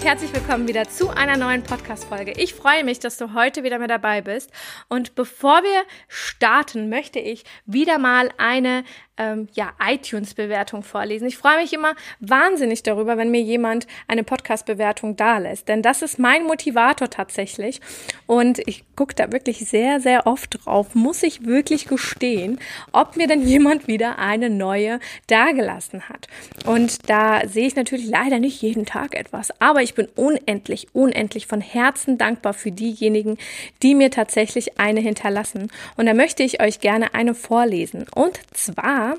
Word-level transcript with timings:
Und 0.00 0.06
herzlich 0.06 0.32
willkommen 0.32 0.66
wieder 0.66 0.88
zu 0.88 1.10
einer 1.10 1.36
neuen 1.36 1.62
Podcast-Folge. 1.62 2.32
Ich 2.38 2.54
freue 2.54 2.84
mich, 2.84 3.00
dass 3.00 3.18
du 3.18 3.34
heute 3.34 3.64
wieder 3.64 3.78
mit 3.78 3.90
dabei 3.90 4.22
bist. 4.22 4.50
Und 4.88 5.14
bevor 5.14 5.62
wir 5.62 5.82
starten, 6.08 6.88
möchte 6.88 7.18
ich 7.18 7.44
wieder 7.66 7.98
mal 7.98 8.30
eine 8.38 8.84
ähm, 9.20 9.48
ja, 9.52 9.72
iTunes-Bewertung 9.86 10.82
vorlesen. 10.82 11.28
Ich 11.28 11.36
freue 11.36 11.58
mich 11.58 11.72
immer 11.74 11.94
wahnsinnig 12.20 12.82
darüber, 12.82 13.18
wenn 13.18 13.30
mir 13.30 13.42
jemand 13.42 13.86
eine 14.08 14.24
Podcast-Bewertung 14.24 15.16
dalässt, 15.16 15.68
denn 15.68 15.82
das 15.82 16.00
ist 16.00 16.18
mein 16.18 16.44
Motivator 16.44 17.10
tatsächlich. 17.10 17.80
Und 18.26 18.60
ich 18.66 18.84
gucke 18.96 19.14
da 19.14 19.30
wirklich 19.30 19.58
sehr, 19.58 20.00
sehr 20.00 20.26
oft 20.26 20.64
drauf, 20.64 20.94
muss 20.94 21.22
ich 21.22 21.44
wirklich 21.44 21.86
gestehen, 21.86 22.58
ob 22.92 23.16
mir 23.16 23.26
denn 23.26 23.46
jemand 23.46 23.86
wieder 23.88 24.18
eine 24.18 24.48
neue 24.48 25.00
dagelassen 25.26 26.08
hat. 26.08 26.26
Und 26.64 27.10
da 27.10 27.46
sehe 27.46 27.66
ich 27.66 27.76
natürlich 27.76 28.06
leider 28.06 28.38
nicht 28.38 28.62
jeden 28.62 28.86
Tag 28.86 29.14
etwas, 29.14 29.52
aber 29.60 29.82
ich 29.82 29.94
bin 29.94 30.08
unendlich, 30.16 30.88
unendlich 30.94 31.46
von 31.46 31.60
Herzen 31.60 32.16
dankbar 32.16 32.54
für 32.54 32.72
diejenigen, 32.72 33.36
die 33.82 33.94
mir 33.94 34.10
tatsächlich 34.10 34.78
eine 34.78 35.00
hinterlassen. 35.00 35.70
Und 35.98 36.06
da 36.06 36.14
möchte 36.14 36.42
ich 36.42 36.62
euch 36.62 36.80
gerne 36.80 37.12
eine 37.12 37.34
vorlesen. 37.34 38.06
Und 38.14 38.40
zwar 38.54 39.09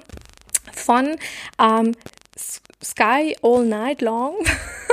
von 0.73 1.15
ähm, 1.59 1.93
Sky 2.83 3.35
All 3.41 3.65
Night 3.65 4.01
Long. 4.01 4.35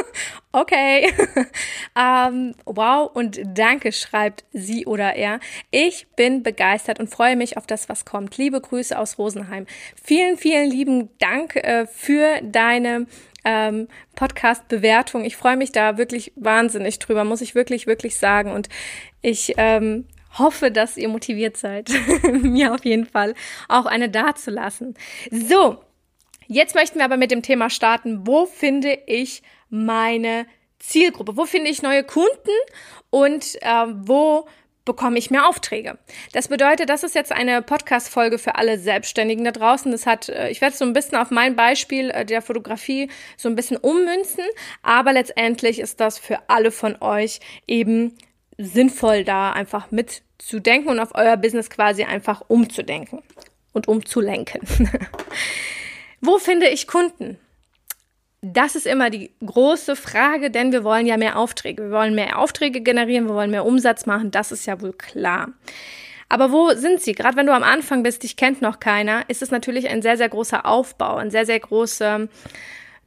okay. 0.53 1.13
ähm, 1.99 2.55
wow 2.65 3.11
und 3.13 3.41
danke, 3.45 3.93
schreibt 3.93 4.45
sie 4.53 4.87
oder 4.87 5.17
er. 5.17 5.41
Ich 5.71 6.07
bin 6.17 6.43
begeistert 6.43 7.01
und 7.01 7.09
freue 7.09 7.37
mich 7.37 7.57
auf 7.57 7.67
das, 7.67 7.89
was 7.89 8.05
kommt. 8.05 8.37
Liebe 8.37 8.61
Grüße 8.61 8.99
aus 8.99 9.19
Rosenheim. 9.19 9.67
Vielen, 10.03 10.37
vielen 10.37 10.71
lieben 10.71 11.11
Dank 11.19 11.57
äh, 11.57 11.87
für 11.87 12.41
deine 12.43 13.07
ähm, 13.45 13.89
Podcast-Bewertung. 14.17 15.25
Ich 15.25 15.37
freue 15.37 15.57
mich 15.57 15.73
da 15.73 15.97
wirklich 15.97 16.33
wahnsinnig 16.37 16.99
drüber, 16.99 17.25
muss 17.25 17.41
ich 17.41 17.55
wirklich, 17.55 17.87
wirklich 17.87 18.17
sagen. 18.17 18.53
Und 18.53 18.69
ich 19.23 19.55
ähm, 19.57 20.07
hoffe, 20.39 20.71
dass 20.71 20.97
ihr 20.97 21.09
motiviert 21.09 21.57
seid, 21.57 21.91
mir 22.33 22.75
auf 22.75 22.85
jeden 22.85 23.07
Fall 23.07 23.35
auch 23.69 23.87
eine 23.87 24.09
dazulassen. 24.09 24.95
So, 25.31 25.79
jetzt 26.47 26.75
möchten 26.75 26.99
wir 26.99 27.05
aber 27.05 27.17
mit 27.17 27.31
dem 27.31 27.43
Thema 27.43 27.71
starten. 27.71 28.27
Wo 28.27 28.47
finde 28.47 28.99
ich 29.07 29.43
meine 29.71 30.47
Zielgruppe? 30.79 31.37
Wo 31.37 31.45
finde 31.45 31.71
ich 31.71 31.83
neue 31.83 32.05
Kunden? 32.05 32.29
Und 33.11 33.57
äh, 33.63 33.87
wo 33.89 34.47
bekomme 34.89 35.19
ich 35.19 35.31
mehr 35.31 35.47
Aufträge. 35.47 35.99
Das 36.33 36.49
bedeutet, 36.49 36.89
das 36.89 37.03
ist 37.03 37.15
jetzt 37.15 37.31
eine 37.31 37.61
Podcast-Folge 37.61 38.39
für 38.39 38.55
alle 38.55 38.79
Selbstständigen 38.79 39.45
da 39.45 39.51
draußen. 39.51 39.93
Das 39.93 40.07
hat, 40.07 40.31
äh, 40.31 40.49
ich 40.49 40.63
werde 40.63 40.75
so 40.75 40.87
ein 40.87 40.95
bisschen 40.95 41.19
auf 41.19 41.31
mein 41.31 41.57
Beispiel 41.57 42.09
äh, 42.11 42.25
der 42.25 42.41
Fotografie 42.41 43.11
so 43.37 43.51
ein 43.51 43.55
bisschen 43.55 43.77
ummünzen, 43.77 44.45
aber 44.83 45.13
letztendlich 45.13 45.79
ist 45.79 46.01
das 46.01 46.19
für 46.19 46.39
alle 46.49 46.71
von 46.71 46.97
euch 47.03 47.41
eben 47.67 48.17
sinnvoll, 48.59 49.25
da 49.25 49.53
einfach 49.53 49.91
mitzudenken 49.91 50.91
und 50.91 50.99
auf 50.99 51.15
euer 51.15 51.37
Business 51.37 51.71
quasi 51.71 52.05
einfach 52.05 52.43
umzudenken 52.49 53.23
und 53.73 53.89
umzulenken. 53.89 54.63
Wo 56.21 56.39
finde 56.39 56.69
ich 56.69 56.89
Kunden? 56.89 57.39
Das 58.41 58.77
ist 58.77 58.87
immer 58.87 59.11
die 59.11 59.33
große 59.45 59.97
Frage, 59.97 60.51
denn 60.51 60.73
wir 60.73 60.85
wollen 60.85 61.07
ja 61.07 61.17
mehr 61.17 61.39
Aufträge. 61.39 61.85
Wir 61.85 61.91
wollen 61.91 62.15
mehr 62.15 62.39
Aufträge 62.39 62.81
generieren, 62.81 63.27
wir 63.27 63.35
wollen 63.35 63.51
mehr 63.51 63.65
Umsatz 63.65 64.07
machen, 64.07 64.31
das 64.31 64.53
ist 64.53 64.67
ja 64.67 64.81
wohl 64.81 64.93
klar. 64.93 65.49
Aber 66.29 66.53
wo 66.53 66.71
sind 66.75 67.01
sie? 67.01 67.13
Gerade 67.13 67.37
wenn 67.37 67.47
du 67.47 67.55
am 67.55 67.63
Anfang 67.63 68.03
bist, 68.03 68.23
dich 68.23 68.37
kennt 68.37 68.61
noch 68.61 68.81
keiner, 68.81 69.25
ist 69.29 69.43
es 69.43 69.51
natürlich 69.51 69.89
ein 69.89 70.03
sehr, 70.03 70.17
sehr 70.17 70.29
großer 70.29 70.67
Aufbau, 70.67 71.17
ein 71.17 71.31
sehr, 71.31 71.47
sehr 71.47 71.59
große 71.59 72.29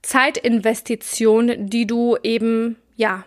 Zeitinvestition, 0.02 1.70
die 1.70 1.86
du 1.86 2.18
eben, 2.24 2.78
ja, 2.96 3.24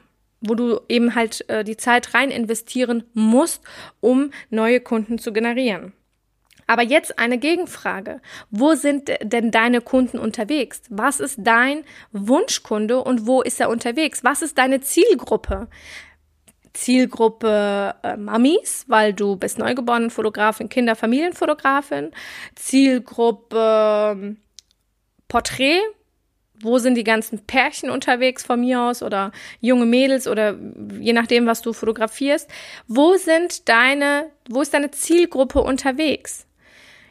wo 0.47 0.55
du 0.55 0.81
eben 0.89 1.15
halt 1.15 1.49
äh, 1.49 1.65
die 1.65 1.77
Zeit 1.77 2.15
rein 2.15 2.31
investieren 2.31 3.05
musst, 3.15 3.63
um 4.01 4.31
neue 4.51 4.81
Kunden 4.81 5.19
zu 5.19 5.33
generieren. 5.33 5.93
Aber 6.67 6.83
jetzt 6.83 7.19
eine 7.19 7.39
Gegenfrage. 7.39 8.21
Wo 8.51 8.75
sind 8.75 9.11
denn 9.23 9.51
deine 9.51 9.81
Kunden 9.81 10.19
unterwegs? 10.19 10.83
Was 10.89 11.21
ist 11.21 11.39
dein 11.43 11.85
Wunschkunde 12.13 13.03
und 13.03 13.27
wo 13.27 13.43
ist 13.43 13.61
er 13.61 13.69
unterwegs? 13.69 14.25
Was 14.25 14.43
ist 14.43 14.57
deine 14.57 14.81
Zielgruppe? 14.81 15.69
Zielgruppe 16.73 17.95
äh, 18.03 18.17
Mamis, 18.17 18.85
weil 18.89 19.13
du 19.13 19.37
bist 19.37 19.59
neugeborenen 19.59 20.11
Fotografin, 20.11 20.69
Kinder, 20.69 20.97
Familienfotografin. 20.97 22.11
Zielgruppe 22.57 24.13
ähm, 24.17 24.37
Porträt, 25.29 25.81
wo 26.65 26.79
sind 26.79 26.97
die 26.97 27.05
ganzen 27.05 27.45
Pärchen 27.47 27.91
unterwegs 27.91 28.45
von 28.45 28.61
mir 28.61 28.81
aus 28.81 29.03
oder 29.03 29.31
junge 29.61 29.87
Mädels 29.87 30.27
oder 30.27 30.57
je 30.99 31.13
nachdem, 31.13 31.47
was 31.47 31.63
du 31.63 31.73
fotografierst. 31.73 32.51
Wo 32.89 33.17
sind 33.17 33.69
deine, 33.69 34.31
wo 34.49 34.63
ist 34.63 34.75
deine 34.75 34.91
Zielgruppe 34.91 35.61
unterwegs? 35.61 36.47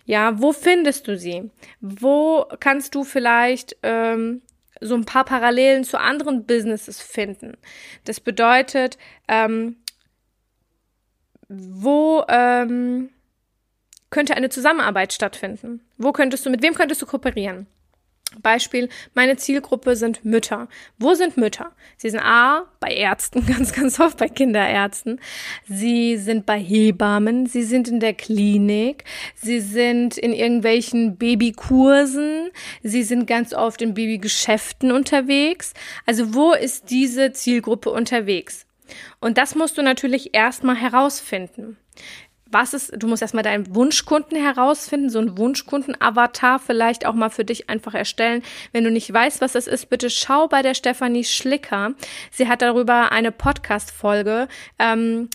Ja, 0.05 0.41
wo 0.41 0.51
findest 0.51 1.07
du 1.07 1.17
sie? 1.17 1.49
Wo 1.79 2.45
kannst 2.59 2.93
du 2.95 3.03
vielleicht 3.03 3.77
ähm, 3.83 4.41
so 4.81 4.95
ein 4.95 5.05
paar 5.05 5.23
Parallelen 5.23 5.83
zu 5.83 5.99
anderen 5.99 6.45
Businesses 6.45 7.01
finden? 7.01 7.55
Das 8.03 8.19
bedeutet, 8.19 8.97
ähm, 9.27 9.77
wo 11.47 12.25
ähm, 12.27 13.09
könnte 14.09 14.35
eine 14.35 14.49
Zusammenarbeit 14.49 15.13
stattfinden? 15.13 15.81
Wo 15.97 16.11
könntest 16.11 16.45
du, 16.45 16.49
mit 16.49 16.61
wem 16.61 16.73
könntest 16.73 17.01
du 17.01 17.05
kooperieren? 17.05 17.67
Beispiel, 18.41 18.89
meine 19.13 19.37
Zielgruppe 19.37 19.95
sind 19.95 20.25
Mütter. 20.25 20.67
Wo 20.97 21.13
sind 21.13 21.37
Mütter? 21.37 21.71
Sie 21.97 22.09
sind 22.09 22.21
A, 22.21 22.65
bei 22.79 22.93
Ärzten, 22.93 23.45
ganz, 23.47 23.73
ganz 23.73 23.99
oft 23.99 24.17
bei 24.17 24.29
Kinderärzten. 24.29 25.19
Sie 25.67 26.17
sind 26.17 26.45
bei 26.45 26.59
Hebammen. 26.59 27.45
Sie 27.45 27.63
sind 27.63 27.87
in 27.87 27.99
der 27.99 28.13
Klinik. 28.13 29.03
Sie 29.35 29.59
sind 29.59 30.17
in 30.17 30.33
irgendwelchen 30.33 31.17
Babykursen. 31.17 32.49
Sie 32.81 33.03
sind 33.03 33.27
ganz 33.27 33.53
oft 33.53 33.81
in 33.81 33.93
Babygeschäften 33.93 34.91
unterwegs. 34.91 35.73
Also 36.05 36.33
wo 36.33 36.53
ist 36.53 36.89
diese 36.89 37.31
Zielgruppe 37.31 37.89
unterwegs? 37.89 38.65
Und 39.19 39.37
das 39.37 39.55
musst 39.55 39.77
du 39.77 39.81
natürlich 39.81 40.35
erstmal 40.35 40.75
herausfinden 40.75 41.77
was 42.53 42.73
ist, 42.73 42.93
du 42.95 43.07
musst 43.07 43.21
erstmal 43.21 43.43
deinen 43.43 43.73
Wunschkunden 43.75 44.37
herausfinden, 44.37 45.09
so 45.09 45.19
einen 45.19 45.37
Wunschkunden-Avatar 45.37 46.59
vielleicht 46.59 47.05
auch 47.05 47.13
mal 47.13 47.29
für 47.29 47.45
dich 47.45 47.69
einfach 47.69 47.93
erstellen. 47.93 48.43
Wenn 48.71 48.83
du 48.83 48.91
nicht 48.91 49.11
weißt, 49.11 49.41
was 49.41 49.53
das 49.53 49.67
ist, 49.67 49.89
bitte 49.89 50.09
schau 50.09 50.47
bei 50.47 50.61
der 50.61 50.73
Stefanie 50.73 51.23
Schlicker. 51.23 51.93
Sie 52.31 52.47
hat 52.47 52.61
darüber 52.61 53.11
eine 53.11 53.31
Podcast-Folge 53.31 54.47
ähm, 54.79 55.29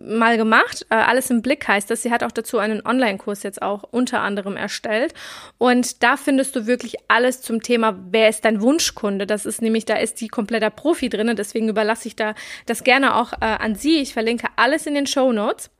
mal 0.00 0.36
gemacht. 0.36 0.86
Äh, 0.90 0.96
alles 0.96 1.30
im 1.30 1.42
Blick 1.42 1.66
heißt 1.66 1.90
das. 1.90 2.02
Sie 2.02 2.10
hat 2.10 2.22
auch 2.22 2.32
dazu 2.32 2.58
einen 2.58 2.84
Online-Kurs 2.84 3.42
jetzt 3.42 3.62
auch 3.62 3.84
unter 3.90 4.20
anderem 4.20 4.56
erstellt. 4.56 5.14
Und 5.58 6.02
da 6.02 6.16
findest 6.16 6.56
du 6.56 6.66
wirklich 6.66 6.96
alles 7.08 7.42
zum 7.42 7.62
Thema, 7.62 7.96
wer 8.10 8.28
ist 8.28 8.44
dein 8.44 8.60
Wunschkunde? 8.60 9.26
Das 9.26 9.46
ist 9.46 9.62
nämlich, 9.62 9.84
da 9.84 9.96
ist 9.96 10.20
die 10.20 10.28
kompletter 10.28 10.70
Profi 10.70 11.08
drin. 11.08 11.34
Deswegen 11.36 11.68
überlasse 11.68 12.08
ich 12.08 12.16
da 12.16 12.34
das 12.66 12.84
gerne 12.84 13.14
auch 13.14 13.32
äh, 13.34 13.44
an 13.44 13.74
sie. 13.74 13.98
Ich 13.98 14.12
verlinke 14.12 14.48
alles 14.56 14.86
in 14.86 14.94
den 14.94 15.06
Show 15.06 15.32
Notes. 15.32 15.70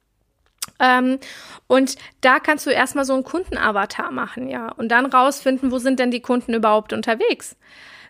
Ähm, 0.80 1.18
und 1.66 1.96
da 2.20 2.38
kannst 2.38 2.66
du 2.66 2.70
erstmal 2.70 3.04
so 3.04 3.14
einen 3.14 3.24
Kundenavatar 3.24 4.10
machen, 4.10 4.48
ja, 4.48 4.70
und 4.72 4.88
dann 4.88 5.06
rausfinden, 5.06 5.70
wo 5.70 5.78
sind 5.78 5.98
denn 5.98 6.10
die 6.10 6.20
Kunden 6.20 6.54
überhaupt 6.54 6.92
unterwegs. 6.92 7.56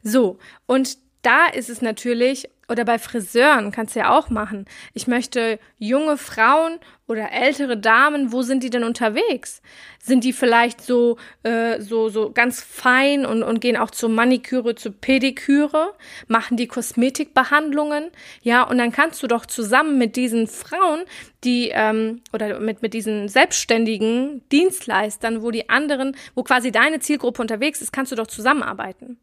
So, 0.03 0.39
und 0.67 0.99
da 1.23 1.47
ist 1.47 1.71
es 1.71 1.83
natürlich 1.83 2.49
oder 2.69 2.85
bei 2.85 2.99
Friseuren 2.99 3.71
kannst 3.71 3.95
du 3.95 4.01
ja 4.01 4.17
auch 4.17 4.31
machen. 4.31 4.67
Ich 4.93 5.07
möchte 5.07 5.59
junge 5.79 6.17
Frauen 6.17 6.79
oder 7.07 7.31
ältere 7.31 7.77
Damen, 7.77 8.33
wo 8.33 8.43
sind 8.43 8.65
die 8.65 8.71
denn 8.71 8.83
unterwegs? 8.83 9.63
Sind 10.03 10.25
die 10.25 10.33
vielleicht 10.33 10.81
so, 10.81 11.19
äh, 11.45 11.81
so, 11.81 12.09
so 12.09 12.33
ganz 12.33 12.61
fein 12.61 13.25
und, 13.25 13.45
und 13.45 13.61
gehen 13.61 13.77
auch 13.77 13.91
zur 13.93 14.09
Maniküre, 14.09 14.75
zur 14.75 14.93
Pediküre? 14.93 15.93
Machen 16.27 16.57
die 16.57 16.67
Kosmetikbehandlungen? 16.67 18.11
Ja, 18.43 18.65
und 18.65 18.79
dann 18.79 18.91
kannst 18.91 19.23
du 19.23 19.29
doch 19.29 19.47
zusammen 19.47 19.99
mit 19.99 20.17
diesen 20.17 20.49
Frauen, 20.49 21.05
die, 21.45 21.71
ähm, 21.73 22.23
oder 22.33 22.59
mit, 22.59 22.83
mit 22.83 22.95
diesen 22.95 23.29
selbstständigen 23.29 24.43
Dienstleistern, 24.51 25.43
wo 25.43 25.53
die 25.53 25.69
anderen, 25.69 26.17
wo 26.35 26.43
quasi 26.43 26.73
deine 26.73 26.99
Zielgruppe 26.99 27.43
unterwegs 27.43 27.81
ist, 27.81 27.93
kannst 27.93 28.11
du 28.11 28.17
doch 28.17 28.27
zusammenarbeiten. 28.27 29.19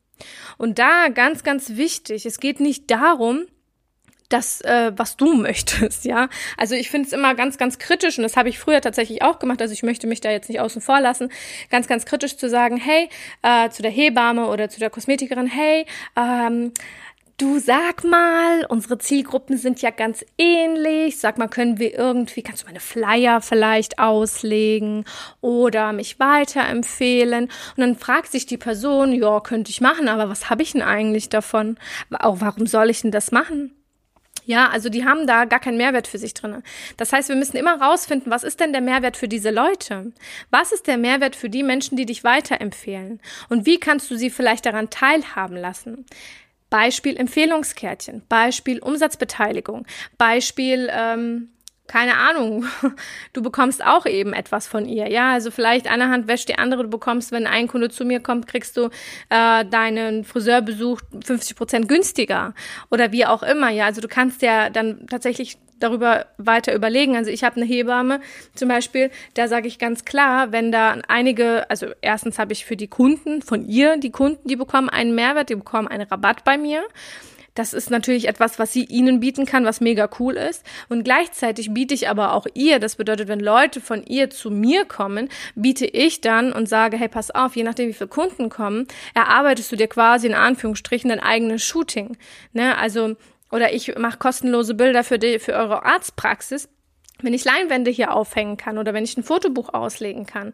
Und 0.57 0.79
da 0.79 1.09
ganz, 1.09 1.43
ganz 1.43 1.75
wichtig, 1.75 2.25
es 2.25 2.39
geht 2.39 2.59
nicht 2.59 2.89
darum, 2.91 3.45
das, 4.33 4.61
äh, 4.61 4.91
was 4.95 5.15
du 5.15 5.33
möchtest, 5.35 6.05
ja. 6.05 6.29
Also 6.57 6.75
ich 6.75 6.89
finde 6.89 7.07
es 7.07 7.13
immer 7.13 7.35
ganz, 7.35 7.57
ganz 7.57 7.77
kritisch 7.77 8.17
und 8.17 8.23
das 8.23 8.35
habe 8.35 8.49
ich 8.49 8.59
früher 8.59 8.81
tatsächlich 8.81 9.21
auch 9.21 9.39
gemacht. 9.39 9.61
Also 9.61 9.73
ich 9.73 9.83
möchte 9.83 10.07
mich 10.07 10.21
da 10.21 10.31
jetzt 10.31 10.49
nicht 10.49 10.59
außen 10.59 10.81
vor 10.81 10.99
lassen, 10.99 11.31
ganz, 11.69 11.87
ganz 11.87 12.05
kritisch 12.05 12.37
zu 12.37 12.49
sagen, 12.49 12.77
hey, 12.77 13.09
äh, 13.43 13.69
zu 13.69 13.81
der 13.81 13.91
Hebamme 13.91 14.47
oder 14.47 14.69
zu 14.69 14.79
der 14.79 14.89
Kosmetikerin, 14.89 15.47
hey, 15.47 15.85
ähm, 16.15 16.73
Du 17.37 17.57
sag 17.57 18.03
mal, 18.03 18.63
unsere 18.69 18.99
Zielgruppen 18.99 19.57
sind 19.57 19.81
ja 19.81 19.89
ganz 19.89 20.23
ähnlich. 20.37 21.17
Sag 21.19 21.39
mal, 21.39 21.47
können 21.47 21.79
wir 21.79 21.97
irgendwie, 21.97 22.43
kannst 22.43 22.61
du 22.61 22.67
meine 22.67 22.79
Flyer 22.79 23.41
vielleicht 23.41 23.97
auslegen 23.97 25.03
oder 25.41 25.93
mich 25.93 26.19
weiterempfehlen? 26.19 27.45
Und 27.45 27.77
dann 27.77 27.95
fragt 27.97 28.31
sich 28.31 28.45
die 28.45 28.57
Person, 28.57 29.11
ja, 29.13 29.39
könnte 29.39 29.71
ich 29.71 29.81
machen, 29.81 30.09
aber 30.09 30.29
was 30.29 30.51
habe 30.51 30.61
ich 30.61 30.73
denn 30.73 30.83
eigentlich 30.83 31.29
davon? 31.29 31.77
Auch 32.11 32.39
warum 32.39 32.67
soll 32.67 32.91
ich 32.91 33.01
denn 33.01 33.11
das 33.11 33.31
machen? 33.31 33.71
Ja, 34.45 34.69
also 34.69 34.89
die 34.89 35.05
haben 35.05 35.25
da 35.25 35.45
gar 35.45 35.59
keinen 35.59 35.77
Mehrwert 35.77 36.07
für 36.07 36.17
sich 36.17 36.33
drin. 36.33 36.61
Das 36.97 37.13
heißt, 37.13 37.29
wir 37.29 37.35
müssen 37.35 37.57
immer 37.57 37.81
rausfinden, 37.81 38.31
was 38.31 38.43
ist 38.43 38.59
denn 38.59 38.73
der 38.73 38.81
Mehrwert 38.81 39.17
für 39.17 39.29
diese 39.29 39.51
Leute? 39.51 40.11
Was 40.51 40.71
ist 40.71 40.85
der 40.85 40.97
Mehrwert 40.97 41.35
für 41.35 41.49
die 41.49 41.63
Menschen, 41.63 41.97
die 41.97 42.05
dich 42.05 42.23
weiterempfehlen? 42.23 43.21
Und 43.49 43.65
wie 43.65 43.79
kannst 43.79 44.11
du 44.11 44.17
sie 44.17 44.29
vielleicht 44.29 44.65
daran 44.65 44.89
teilhaben 44.89 45.55
lassen? 45.55 46.05
Beispiel 46.73 47.17
Empfehlungskärtchen, 47.17 48.23
Beispiel 48.27 48.79
Umsatzbeteiligung, 48.79 49.85
Beispiel 50.17 50.89
ähm, 50.91 51.49
keine 51.87 52.15
Ahnung, 52.17 52.65
du 53.33 53.41
bekommst 53.41 53.83
auch 53.83 54.05
eben 54.05 54.33
etwas 54.33 54.67
von 54.67 54.85
ihr. 54.85 55.09
Ja, 55.09 55.33
also 55.33 55.51
vielleicht 55.51 55.87
eine 55.87 56.09
Hand 56.09 56.27
wäscht 56.27 56.49
die 56.49 56.57
andere. 56.57 56.83
Du 56.83 56.89
bekommst, 56.89 57.31
wenn 57.31 57.45
ein 57.45 57.67
Kunde 57.67 57.89
zu 57.89 58.05
mir 58.05 58.19
kommt, 58.19 58.47
kriegst 58.47 58.77
du 58.77 58.89
äh, 59.29 59.65
deinen 59.65 60.23
Friseurbesuch 60.23 61.01
50 61.23 61.55
Prozent 61.55 61.87
günstiger 61.89 62.53
oder 62.89 63.11
wie 63.11 63.25
auch 63.25 63.43
immer. 63.43 63.69
Ja, 63.69 63.85
also 63.85 64.01
du 64.01 64.07
kannst 64.07 64.41
ja 64.41 64.69
dann 64.69 65.07
tatsächlich 65.07 65.57
darüber 65.79 66.27
weiter 66.37 66.73
überlegen. 66.73 67.15
Also 67.17 67.29
ich 67.29 67.43
habe 67.43 67.57
eine 67.57 67.65
Hebamme 67.65 68.21
zum 68.55 68.69
Beispiel, 68.69 69.11
da 69.33 69.47
sage 69.47 69.67
ich 69.67 69.79
ganz 69.79 70.05
klar, 70.05 70.51
wenn 70.51 70.71
da 70.71 70.97
einige, 71.07 71.69
also 71.69 71.87
erstens 72.01 72.39
habe 72.39 72.53
ich 72.53 72.65
für 72.65 72.77
die 72.77 72.87
Kunden 72.87 73.41
von 73.41 73.67
ihr, 73.67 73.97
die 73.97 74.11
Kunden, 74.11 74.47
die 74.47 74.55
bekommen 74.55 74.89
einen 74.89 75.13
Mehrwert, 75.13 75.49
die 75.49 75.55
bekommen 75.55 75.87
einen 75.87 76.07
Rabatt 76.07 76.43
bei 76.45 76.57
mir. 76.57 76.83
Das 77.55 77.73
ist 77.73 77.89
natürlich 77.89 78.27
etwas, 78.27 78.59
was 78.59 78.73
sie 78.73 78.85
ihnen 78.85 79.19
bieten 79.19 79.45
kann, 79.45 79.65
was 79.65 79.81
mega 79.81 80.09
cool 80.19 80.33
ist. 80.33 80.65
Und 80.89 81.03
gleichzeitig 81.03 81.73
biete 81.73 81.93
ich 81.93 82.09
aber 82.09 82.33
auch 82.33 82.47
ihr, 82.53 82.79
das 82.79 82.95
bedeutet, 82.95 83.27
wenn 83.27 83.39
Leute 83.39 83.81
von 83.81 84.03
ihr 84.05 84.29
zu 84.29 84.49
mir 84.49 84.85
kommen, 84.85 85.29
biete 85.55 85.85
ich 85.85 86.21
dann 86.21 86.51
und 86.51 86.67
sage, 86.67 86.97
hey, 86.97 87.07
pass 87.07 87.31
auf, 87.31 87.55
je 87.55 87.63
nachdem, 87.63 87.89
wie 87.89 87.93
viele 87.93 88.07
Kunden 88.07 88.49
kommen, 88.49 88.87
erarbeitest 89.13 89.71
du 89.71 89.75
dir 89.75 89.87
quasi 89.87 90.27
in 90.27 90.33
Anführungsstrichen 90.33 91.09
dein 91.09 91.19
eigenes 91.19 91.63
Shooting. 91.63 92.17
Ne? 92.53 92.77
Also 92.77 93.15
oder 93.51 93.71
ich 93.71 93.95
mache 93.97 94.17
kostenlose 94.17 94.73
Bilder 94.73 95.03
für, 95.03 95.19
die, 95.19 95.37
für 95.37 95.53
eure 95.53 95.85
Arztpraxis 95.85 96.69
wenn 97.21 97.33
ich 97.33 97.45
Leinwände 97.45 97.89
hier 97.89 98.13
aufhängen 98.13 98.57
kann 98.57 98.77
oder 98.77 98.93
wenn 98.93 99.03
ich 99.03 99.15
ein 99.15 99.23
Fotobuch 99.23 99.73
auslegen 99.73 100.25
kann. 100.25 100.51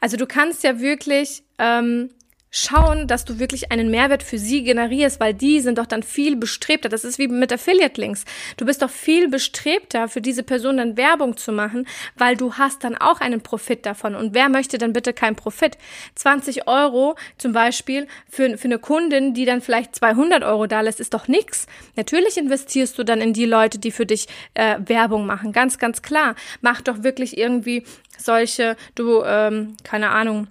Also 0.00 0.16
du 0.16 0.24
kannst 0.26 0.64
ja 0.64 0.80
wirklich 0.80 1.42
ähm, 1.58 2.10
schauen, 2.50 3.06
dass 3.06 3.24
du 3.24 3.38
wirklich 3.38 3.70
einen 3.72 3.90
Mehrwert 3.90 4.22
für 4.22 4.38
sie 4.38 4.62
generierst, 4.62 5.20
weil 5.20 5.34
die 5.34 5.60
sind 5.60 5.78
doch 5.78 5.86
dann 5.86 6.02
viel 6.02 6.36
bestrebter. 6.36 6.88
Das 6.88 7.04
ist 7.04 7.18
wie 7.18 7.28
mit 7.28 7.52
Affiliate-Links. 7.52 8.24
Du 8.56 8.64
bist 8.64 8.82
doch 8.82 8.90
viel 8.90 9.28
bestrebter, 9.28 10.08
für 10.08 10.20
diese 10.20 10.42
Person 10.42 10.78
dann 10.78 10.96
Werbung 10.96 11.36
zu 11.36 11.52
machen, 11.52 11.86
weil 12.16 12.36
du 12.36 12.54
hast 12.54 12.84
dann 12.84 12.96
auch 12.96 13.20
einen 13.20 13.40
Profit 13.40 13.84
davon. 13.84 14.14
Und 14.14 14.34
wer 14.34 14.48
möchte 14.48 14.78
dann 14.78 14.92
bitte 14.92 15.12
keinen 15.12 15.36
Profit? 15.36 15.76
20 16.14 16.66
Euro 16.66 17.16
zum 17.36 17.52
Beispiel 17.52 18.06
für, 18.28 18.56
für 18.56 18.68
eine 18.68 18.78
Kundin, 18.78 19.34
die 19.34 19.44
dann 19.44 19.60
vielleicht 19.60 19.94
200 19.94 20.42
Euro 20.44 20.66
da 20.66 20.80
lässt, 20.80 21.00
ist 21.00 21.14
doch 21.14 21.28
nix. 21.28 21.66
Natürlich 21.96 22.38
investierst 22.38 22.98
du 22.98 23.04
dann 23.04 23.20
in 23.20 23.32
die 23.32 23.46
Leute, 23.46 23.78
die 23.78 23.90
für 23.90 24.06
dich 24.06 24.28
äh, 24.54 24.76
Werbung 24.84 25.26
machen. 25.26 25.52
Ganz, 25.52 25.78
ganz 25.78 26.02
klar. 26.02 26.34
Mach 26.60 26.80
doch 26.80 27.02
wirklich 27.02 27.36
irgendwie 27.36 27.84
solche, 28.18 28.76
du, 28.94 29.22
ähm, 29.24 29.76
keine 29.84 30.10
Ahnung, 30.10 30.48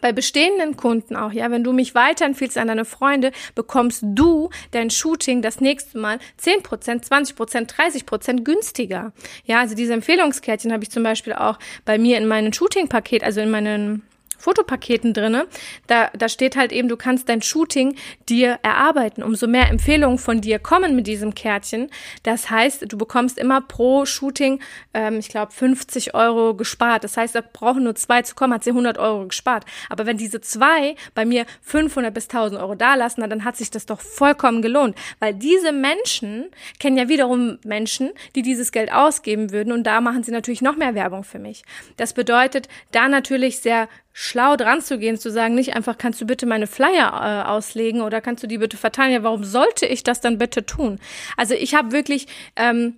bei 0.00 0.12
bestehenden 0.12 0.76
Kunden 0.76 1.16
auch, 1.16 1.32
ja, 1.32 1.50
wenn 1.50 1.64
du 1.64 1.72
mich 1.72 1.94
weiterempfiehlst 1.94 2.58
an 2.58 2.68
deine 2.68 2.84
Freunde, 2.84 3.32
bekommst 3.54 4.02
du 4.04 4.50
dein 4.70 4.90
Shooting 4.90 5.42
das 5.42 5.60
nächste 5.60 5.98
Mal 5.98 6.18
10%, 6.42 7.08
20%, 7.08 7.68
30% 7.68 8.42
günstiger. 8.44 9.12
Ja, 9.44 9.60
also 9.60 9.74
diese 9.74 9.92
Empfehlungskärtchen 9.92 10.72
habe 10.72 10.82
ich 10.84 10.90
zum 10.90 11.02
Beispiel 11.02 11.32
auch 11.32 11.58
bei 11.84 11.98
mir 11.98 12.18
in 12.18 12.26
meinem 12.26 12.52
Shooting-Paket, 12.52 13.24
also 13.24 13.40
in 13.40 13.50
meinen 13.50 14.02
Fotopaketen 14.38 15.12
drinne. 15.12 15.46
Da, 15.86 16.10
da 16.16 16.28
steht 16.28 16.56
halt 16.56 16.72
eben, 16.72 16.88
du 16.88 16.96
kannst 16.96 17.28
dein 17.28 17.42
Shooting 17.42 17.96
dir 18.28 18.58
erarbeiten. 18.62 19.22
Umso 19.22 19.46
mehr 19.46 19.68
Empfehlungen 19.68 20.18
von 20.18 20.40
dir 20.40 20.58
kommen 20.58 20.96
mit 20.96 21.06
diesem 21.06 21.34
Kärtchen. 21.34 21.90
Das 22.22 22.48
heißt, 22.48 22.90
du 22.90 22.96
bekommst 22.96 23.38
immer 23.38 23.60
pro 23.60 24.06
Shooting, 24.06 24.60
ähm, 24.94 25.18
ich 25.18 25.28
glaube, 25.28 25.52
50 25.52 26.14
Euro 26.14 26.54
gespart. 26.54 27.04
Das 27.04 27.16
heißt, 27.16 27.34
da 27.34 27.40
brauchen 27.40 27.84
nur 27.84 27.96
zwei 27.96 28.22
zu 28.22 28.34
kommen, 28.34 28.54
hat 28.54 28.64
sie 28.64 28.70
100 28.70 28.98
Euro 28.98 29.26
gespart. 29.26 29.64
Aber 29.90 30.06
wenn 30.06 30.16
diese 30.16 30.40
zwei 30.40 30.94
bei 31.14 31.24
mir 31.24 31.44
500 31.62 32.14
bis 32.14 32.24
1000 32.24 32.60
Euro 32.60 32.74
da 32.74 32.94
lassen, 32.94 33.28
dann 33.28 33.44
hat 33.44 33.56
sich 33.56 33.70
das 33.70 33.86
doch 33.86 34.00
vollkommen 34.00 34.62
gelohnt. 34.62 34.96
Weil 35.18 35.34
diese 35.34 35.72
Menschen 35.72 36.46
kennen 36.78 36.96
ja 36.96 37.08
wiederum 37.08 37.58
Menschen, 37.64 38.10
die 38.34 38.42
dieses 38.42 38.72
Geld 38.72 38.92
ausgeben 38.92 39.50
würden. 39.50 39.72
Und 39.72 39.84
da 39.84 40.00
machen 40.00 40.22
sie 40.22 40.32
natürlich 40.32 40.62
noch 40.62 40.76
mehr 40.76 40.94
Werbung 40.94 41.24
für 41.24 41.38
mich. 41.38 41.64
Das 41.96 42.12
bedeutet, 42.12 42.68
da 42.92 43.08
natürlich 43.08 43.60
sehr 43.60 43.88
schlau 44.28 44.56
dran 44.56 44.80
zu 44.82 44.98
gehen, 44.98 45.18
zu 45.18 45.30
sagen, 45.30 45.54
nicht 45.54 45.74
einfach, 45.74 45.96
kannst 45.98 46.20
du 46.20 46.26
bitte 46.26 46.46
meine 46.46 46.66
Flyer 46.66 47.12
äh, 47.12 47.48
auslegen 47.48 48.02
oder 48.02 48.20
kannst 48.20 48.42
du 48.42 48.46
die 48.46 48.58
bitte 48.58 48.76
verteilen? 48.76 49.12
Ja, 49.12 49.22
warum 49.22 49.44
sollte 49.44 49.86
ich 49.86 50.04
das 50.04 50.20
dann 50.20 50.38
bitte 50.38 50.66
tun? 50.66 50.98
Also 51.36 51.54
ich 51.54 51.74
habe 51.74 51.92
wirklich 51.92 52.26
ähm, 52.56 52.96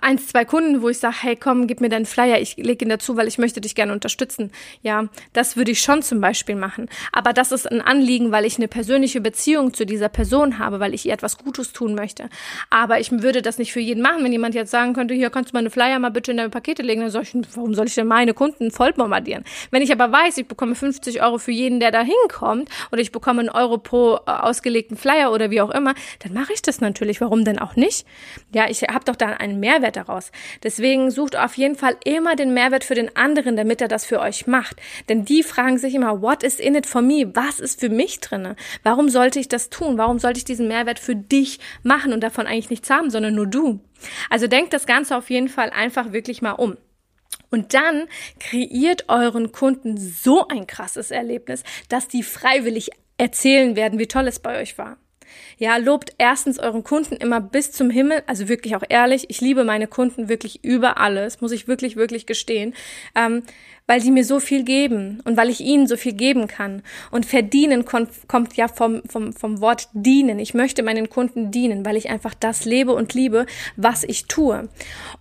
eins, 0.00 0.28
zwei 0.28 0.44
Kunden, 0.44 0.82
wo 0.82 0.88
ich 0.88 0.98
sage, 0.98 1.16
hey, 1.20 1.36
komm, 1.36 1.66
gib 1.66 1.80
mir 1.80 1.88
deinen 1.88 2.06
Flyer, 2.06 2.40
ich 2.40 2.56
lege 2.56 2.84
ihn 2.84 2.88
dazu, 2.88 3.16
weil 3.16 3.28
ich 3.28 3.38
möchte 3.38 3.60
dich 3.60 3.74
gerne 3.74 3.92
unterstützen. 3.92 4.50
Ja, 4.82 5.08
das 5.32 5.56
würde 5.56 5.70
ich 5.70 5.80
schon 5.80 6.02
zum 6.02 6.20
Beispiel 6.20 6.56
machen. 6.56 6.88
Aber 7.12 7.32
das 7.32 7.52
ist 7.52 7.70
ein 7.70 7.80
Anliegen, 7.80 8.32
weil 8.32 8.44
ich 8.44 8.56
eine 8.56 8.68
persönliche 8.68 9.20
Beziehung 9.20 9.74
zu 9.74 9.84
dieser 9.84 10.08
Person 10.08 10.58
habe, 10.58 10.80
weil 10.80 10.94
ich 10.94 11.06
ihr 11.06 11.12
etwas 11.12 11.38
Gutes 11.38 11.72
tun 11.72 11.94
möchte. 11.94 12.28
Aber 12.70 13.00
ich 13.00 13.10
würde 13.12 13.42
das 13.42 13.58
nicht 13.58 13.72
für 13.72 13.80
jeden 13.80 14.02
machen. 14.02 14.24
Wenn 14.24 14.32
jemand 14.32 14.54
jetzt 14.54 14.70
sagen 14.70 14.94
könnte, 14.94 15.14
hier 15.14 15.30
kannst 15.30 15.52
du 15.52 15.56
meine 15.56 15.70
Flyer 15.70 15.98
mal 15.98 16.10
bitte 16.10 16.30
in 16.30 16.38
deine 16.38 16.50
Pakete 16.50 16.82
legen, 16.82 17.02
dann 17.02 17.10
sage 17.10 17.26
ich, 17.28 17.56
warum 17.56 17.74
soll 17.74 17.86
ich 17.86 17.94
denn 17.94 18.06
meine 18.06 18.34
Kunden 18.34 18.70
voll 18.70 18.92
bombardieren? 18.92 19.44
Wenn 19.70 19.82
ich 19.82 19.92
aber 19.92 20.10
weiß, 20.10 20.38
ich 20.38 20.46
bekomme 20.46 20.74
50 20.74 21.22
Euro 21.22 21.38
für 21.38 21.52
jeden, 21.52 21.80
der 21.80 21.90
da 21.90 22.02
hinkommt, 22.02 22.68
oder 22.90 23.00
ich 23.00 23.12
bekomme 23.12 23.40
einen 23.40 23.50
Euro 23.50 23.78
pro 23.78 24.16
äh, 24.16 24.30
ausgelegten 24.30 24.96
Flyer 24.96 25.32
oder 25.32 25.50
wie 25.50 25.60
auch 25.60 25.70
immer, 25.70 25.94
dann 26.20 26.32
mache 26.32 26.52
ich 26.52 26.62
das 26.62 26.80
natürlich. 26.80 27.20
Warum 27.20 27.44
denn 27.44 27.58
auch 27.58 27.76
nicht? 27.76 28.06
Ja, 28.52 28.68
ich 28.68 28.82
habe 28.82 29.04
doch 29.04 29.16
da 29.16 29.28
einen 29.58 29.60
Mehrwert 29.60 29.96
daraus. 29.96 30.30
Deswegen 30.62 31.10
sucht 31.10 31.36
auf 31.36 31.56
jeden 31.56 31.76
Fall 31.76 31.96
immer 32.04 32.36
den 32.36 32.54
Mehrwert 32.54 32.84
für 32.84 32.94
den 32.94 33.14
anderen, 33.16 33.56
damit 33.56 33.80
er 33.80 33.88
das 33.88 34.04
für 34.04 34.20
euch 34.20 34.46
macht. 34.46 34.76
Denn 35.08 35.24
die 35.24 35.42
fragen 35.42 35.78
sich 35.78 35.94
immer, 35.94 36.22
what 36.22 36.42
is 36.42 36.60
in 36.60 36.74
it 36.74 36.86
for 36.86 37.02
me? 37.02 37.30
Was 37.34 37.60
ist 37.60 37.80
für 37.80 37.88
mich 37.88 38.20
drinne? 38.20 38.56
Warum 38.82 39.08
sollte 39.08 39.40
ich 39.40 39.48
das 39.48 39.70
tun? 39.70 39.98
Warum 39.98 40.18
sollte 40.18 40.38
ich 40.38 40.44
diesen 40.44 40.68
Mehrwert 40.68 40.98
für 40.98 41.16
dich 41.16 41.58
machen 41.82 42.12
und 42.12 42.20
davon 42.22 42.46
eigentlich 42.46 42.70
nichts 42.70 42.90
haben, 42.90 43.10
sondern 43.10 43.34
nur 43.34 43.46
du? 43.46 43.80
Also 44.30 44.46
denkt 44.46 44.72
das 44.72 44.86
Ganze 44.86 45.16
auf 45.16 45.30
jeden 45.30 45.48
Fall 45.48 45.70
einfach 45.70 46.12
wirklich 46.12 46.42
mal 46.42 46.52
um. 46.52 46.76
Und 47.50 47.74
dann 47.74 48.08
kreiert 48.40 49.08
euren 49.08 49.52
Kunden 49.52 49.96
so 49.96 50.46
ein 50.48 50.66
krasses 50.66 51.10
Erlebnis, 51.10 51.62
dass 51.88 52.08
die 52.08 52.22
freiwillig 52.22 52.90
erzählen 53.16 53.74
werden, 53.74 53.98
wie 53.98 54.06
toll 54.06 54.28
es 54.28 54.38
bei 54.38 54.60
euch 54.60 54.78
war. 54.78 54.98
Ja, 55.58 55.76
lobt 55.76 56.12
erstens 56.18 56.58
euren 56.58 56.84
Kunden 56.84 57.16
immer 57.16 57.40
bis 57.40 57.72
zum 57.72 57.90
Himmel, 57.90 58.22
also 58.26 58.48
wirklich 58.48 58.76
auch 58.76 58.82
ehrlich. 58.88 59.26
Ich 59.28 59.40
liebe 59.40 59.64
meine 59.64 59.86
Kunden 59.86 60.28
wirklich 60.28 60.64
über 60.64 60.98
alles, 60.98 61.40
muss 61.40 61.52
ich 61.52 61.68
wirklich, 61.68 61.96
wirklich 61.96 62.26
gestehen, 62.26 62.74
ähm, 63.14 63.42
weil 63.86 64.00
sie 64.00 64.10
mir 64.10 64.24
so 64.24 64.38
viel 64.38 64.64
geben 64.64 65.20
und 65.24 65.36
weil 65.36 65.48
ich 65.48 65.60
ihnen 65.60 65.86
so 65.86 65.96
viel 65.96 66.12
geben 66.12 66.46
kann. 66.46 66.82
Und 67.10 67.26
verdienen 67.26 67.84
kommt 67.84 68.56
ja 68.56 68.68
vom, 68.68 69.02
vom, 69.08 69.32
vom 69.32 69.60
Wort 69.60 69.88
dienen. 69.92 70.38
Ich 70.38 70.54
möchte 70.54 70.82
meinen 70.82 71.08
Kunden 71.08 71.50
dienen, 71.50 71.84
weil 71.84 71.96
ich 71.96 72.10
einfach 72.10 72.34
das 72.34 72.64
lebe 72.64 72.92
und 72.92 73.14
liebe, 73.14 73.46
was 73.76 74.04
ich 74.04 74.26
tue. 74.26 74.68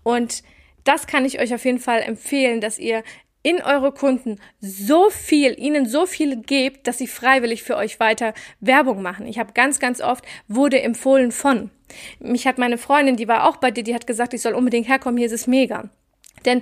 Und 0.03 0.43
das 0.83 1.07
kann 1.07 1.25
ich 1.25 1.39
euch 1.39 1.53
auf 1.53 1.65
jeden 1.65 1.79
Fall 1.79 2.01
empfehlen, 2.01 2.61
dass 2.61 2.79
ihr 2.79 3.03
in 3.47 3.61
eure 3.61 3.93
Kunden 3.93 4.41
so 4.59 5.09
viel, 5.09 5.57
ihnen 5.57 5.85
so 5.87 6.05
viel 6.05 6.35
gebt, 6.35 6.85
dass 6.85 6.97
sie 6.97 7.07
freiwillig 7.07 7.63
für 7.63 7.77
euch 7.77 7.97
weiter 7.97 8.33
Werbung 8.59 9.01
machen. 9.01 9.25
Ich 9.25 9.39
habe 9.39 9.53
ganz, 9.53 9.79
ganz 9.79 10.01
oft 10.01 10.25
wurde 10.49 10.81
empfohlen 10.81 11.31
von. 11.31 11.69
Mich 12.19 12.45
hat 12.45 12.57
meine 12.57 12.77
Freundin, 12.77 13.15
die 13.15 13.29
war 13.29 13.47
auch 13.47 13.55
bei 13.55 13.71
dir, 13.71 13.85
die 13.85 13.95
hat 13.95 14.05
gesagt, 14.05 14.33
ich 14.33 14.41
soll 14.41 14.53
unbedingt 14.53 14.89
herkommen, 14.89 15.17
hier 15.17 15.27
ist 15.27 15.31
es 15.31 15.47
mega. 15.47 15.89
Denn 16.45 16.61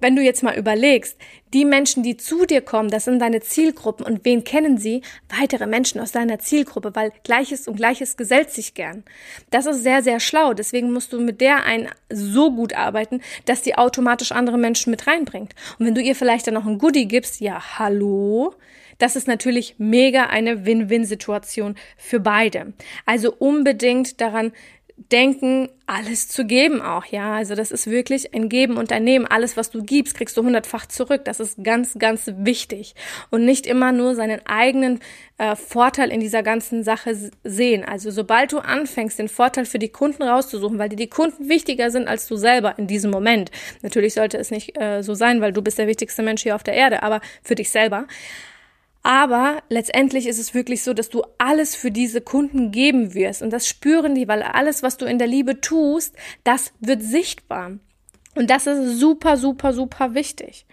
wenn 0.00 0.16
du 0.16 0.22
jetzt 0.22 0.42
mal 0.42 0.56
überlegst, 0.56 1.16
die 1.52 1.64
Menschen, 1.64 2.02
die 2.02 2.16
zu 2.16 2.46
dir 2.46 2.60
kommen, 2.60 2.90
das 2.90 3.04
sind 3.04 3.20
deine 3.20 3.40
Zielgruppen 3.40 4.04
und 4.04 4.24
wen 4.24 4.44
kennen 4.44 4.76
sie? 4.78 5.02
Weitere 5.40 5.66
Menschen 5.66 6.00
aus 6.00 6.12
deiner 6.12 6.38
Zielgruppe, 6.38 6.94
weil 6.94 7.12
Gleiches 7.22 7.68
und 7.68 7.76
Gleiches 7.76 8.16
gesellt 8.16 8.50
sich 8.50 8.74
gern. 8.74 9.04
Das 9.50 9.66
ist 9.66 9.82
sehr, 9.82 10.02
sehr 10.02 10.20
schlau. 10.20 10.52
Deswegen 10.54 10.92
musst 10.92 11.12
du 11.12 11.20
mit 11.20 11.40
der 11.40 11.64
ein 11.64 11.88
so 12.10 12.50
gut 12.50 12.74
arbeiten, 12.74 13.20
dass 13.44 13.62
die 13.62 13.76
automatisch 13.76 14.32
andere 14.32 14.58
Menschen 14.58 14.90
mit 14.90 15.06
reinbringt. 15.06 15.54
Und 15.78 15.86
wenn 15.86 15.94
du 15.94 16.02
ihr 16.02 16.16
vielleicht 16.16 16.46
dann 16.46 16.54
noch 16.54 16.66
ein 16.66 16.78
Goodie 16.78 17.06
gibst, 17.06 17.40
ja, 17.40 17.78
hallo, 17.78 18.54
das 18.98 19.16
ist 19.16 19.28
natürlich 19.28 19.76
mega 19.78 20.26
eine 20.26 20.66
Win-Win-Situation 20.66 21.76
für 21.96 22.20
beide. 22.20 22.72
Also 23.06 23.32
unbedingt 23.32 24.20
daran 24.20 24.52
denken, 24.96 25.68
alles 25.86 26.28
zu 26.28 26.44
geben 26.44 26.80
auch, 26.80 27.04
ja. 27.06 27.34
Also 27.34 27.54
das 27.54 27.72
ist 27.72 27.90
wirklich 27.90 28.32
ein 28.32 28.48
Geben 28.48 28.76
und 28.76 28.92
ein 28.92 29.04
Nehmen. 29.04 29.26
Alles, 29.26 29.56
was 29.56 29.70
du 29.70 29.82
gibst, 29.82 30.16
kriegst 30.16 30.36
du 30.36 30.42
hundertfach 30.42 30.86
zurück. 30.86 31.24
Das 31.24 31.40
ist 31.40 31.62
ganz, 31.62 31.98
ganz 31.98 32.30
wichtig. 32.36 32.94
Und 33.30 33.44
nicht 33.44 33.66
immer 33.66 33.92
nur 33.92 34.14
seinen 34.14 34.40
eigenen 34.46 35.00
äh, 35.36 35.56
Vorteil 35.56 36.10
in 36.10 36.20
dieser 36.20 36.42
ganzen 36.42 36.84
Sache 36.84 37.30
sehen. 37.42 37.84
Also 37.84 38.10
sobald 38.12 38.52
du 38.52 38.58
anfängst, 38.58 39.18
den 39.18 39.28
Vorteil 39.28 39.66
für 39.66 39.80
die 39.80 39.88
Kunden 39.88 40.22
rauszusuchen, 40.22 40.78
weil 40.78 40.88
dir 40.88 40.96
die 40.96 41.10
Kunden 41.10 41.48
wichtiger 41.48 41.90
sind 41.90 42.06
als 42.06 42.28
du 42.28 42.36
selber 42.36 42.78
in 42.78 42.86
diesem 42.86 43.10
Moment. 43.10 43.50
Natürlich 43.82 44.14
sollte 44.14 44.38
es 44.38 44.50
nicht 44.50 44.80
äh, 44.80 45.02
so 45.02 45.14
sein, 45.14 45.40
weil 45.40 45.52
du 45.52 45.60
bist 45.60 45.78
der 45.78 45.88
wichtigste 45.88 46.22
Mensch 46.22 46.42
hier 46.44 46.54
auf 46.54 46.62
der 46.62 46.74
Erde, 46.74 47.02
aber 47.02 47.20
für 47.42 47.56
dich 47.56 47.70
selber 47.70 48.06
aber 49.04 49.62
letztendlich 49.68 50.26
ist 50.26 50.38
es 50.38 50.54
wirklich 50.54 50.82
so, 50.82 50.94
dass 50.94 51.10
du 51.10 51.22
alles 51.36 51.76
für 51.76 51.90
diese 51.90 52.22
Kunden 52.22 52.72
geben 52.72 53.12
wirst. 53.12 53.42
Und 53.42 53.50
das 53.50 53.68
spüren 53.68 54.14
die, 54.14 54.26
weil 54.26 54.42
alles, 54.42 54.82
was 54.82 54.96
du 54.96 55.04
in 55.04 55.18
der 55.18 55.28
Liebe 55.28 55.60
tust, 55.60 56.16
das 56.42 56.72
wird 56.80 57.02
sichtbar. 57.02 57.72
Und 58.34 58.48
das 58.48 58.66
ist 58.66 58.98
super, 58.98 59.36
super, 59.36 59.74
super 59.74 60.14
wichtig. 60.14 60.64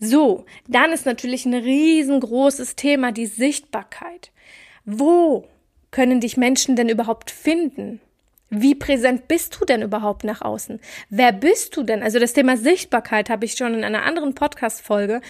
So, 0.00 0.46
dann 0.66 0.90
ist 0.90 1.06
natürlich 1.06 1.46
ein 1.46 1.54
riesengroßes 1.54 2.74
Thema 2.74 3.12
die 3.12 3.26
Sichtbarkeit. 3.26 4.32
Wo 4.84 5.46
können 5.92 6.20
dich 6.20 6.36
Menschen 6.36 6.74
denn 6.74 6.88
überhaupt 6.88 7.30
finden? 7.30 8.00
Wie 8.48 8.74
präsent 8.74 9.28
bist 9.28 9.58
du 9.60 9.64
denn 9.64 9.82
überhaupt 9.82 10.24
nach 10.24 10.42
außen? 10.42 10.80
Wer 11.08 11.30
bist 11.30 11.76
du 11.76 11.84
denn? 11.84 12.02
Also 12.02 12.18
das 12.18 12.32
Thema 12.32 12.56
Sichtbarkeit 12.56 13.30
habe 13.30 13.44
ich 13.44 13.52
schon 13.52 13.74
in 13.74 13.84
einer 13.84 14.02
anderen 14.02 14.34
Podcast-Folge 14.34 15.20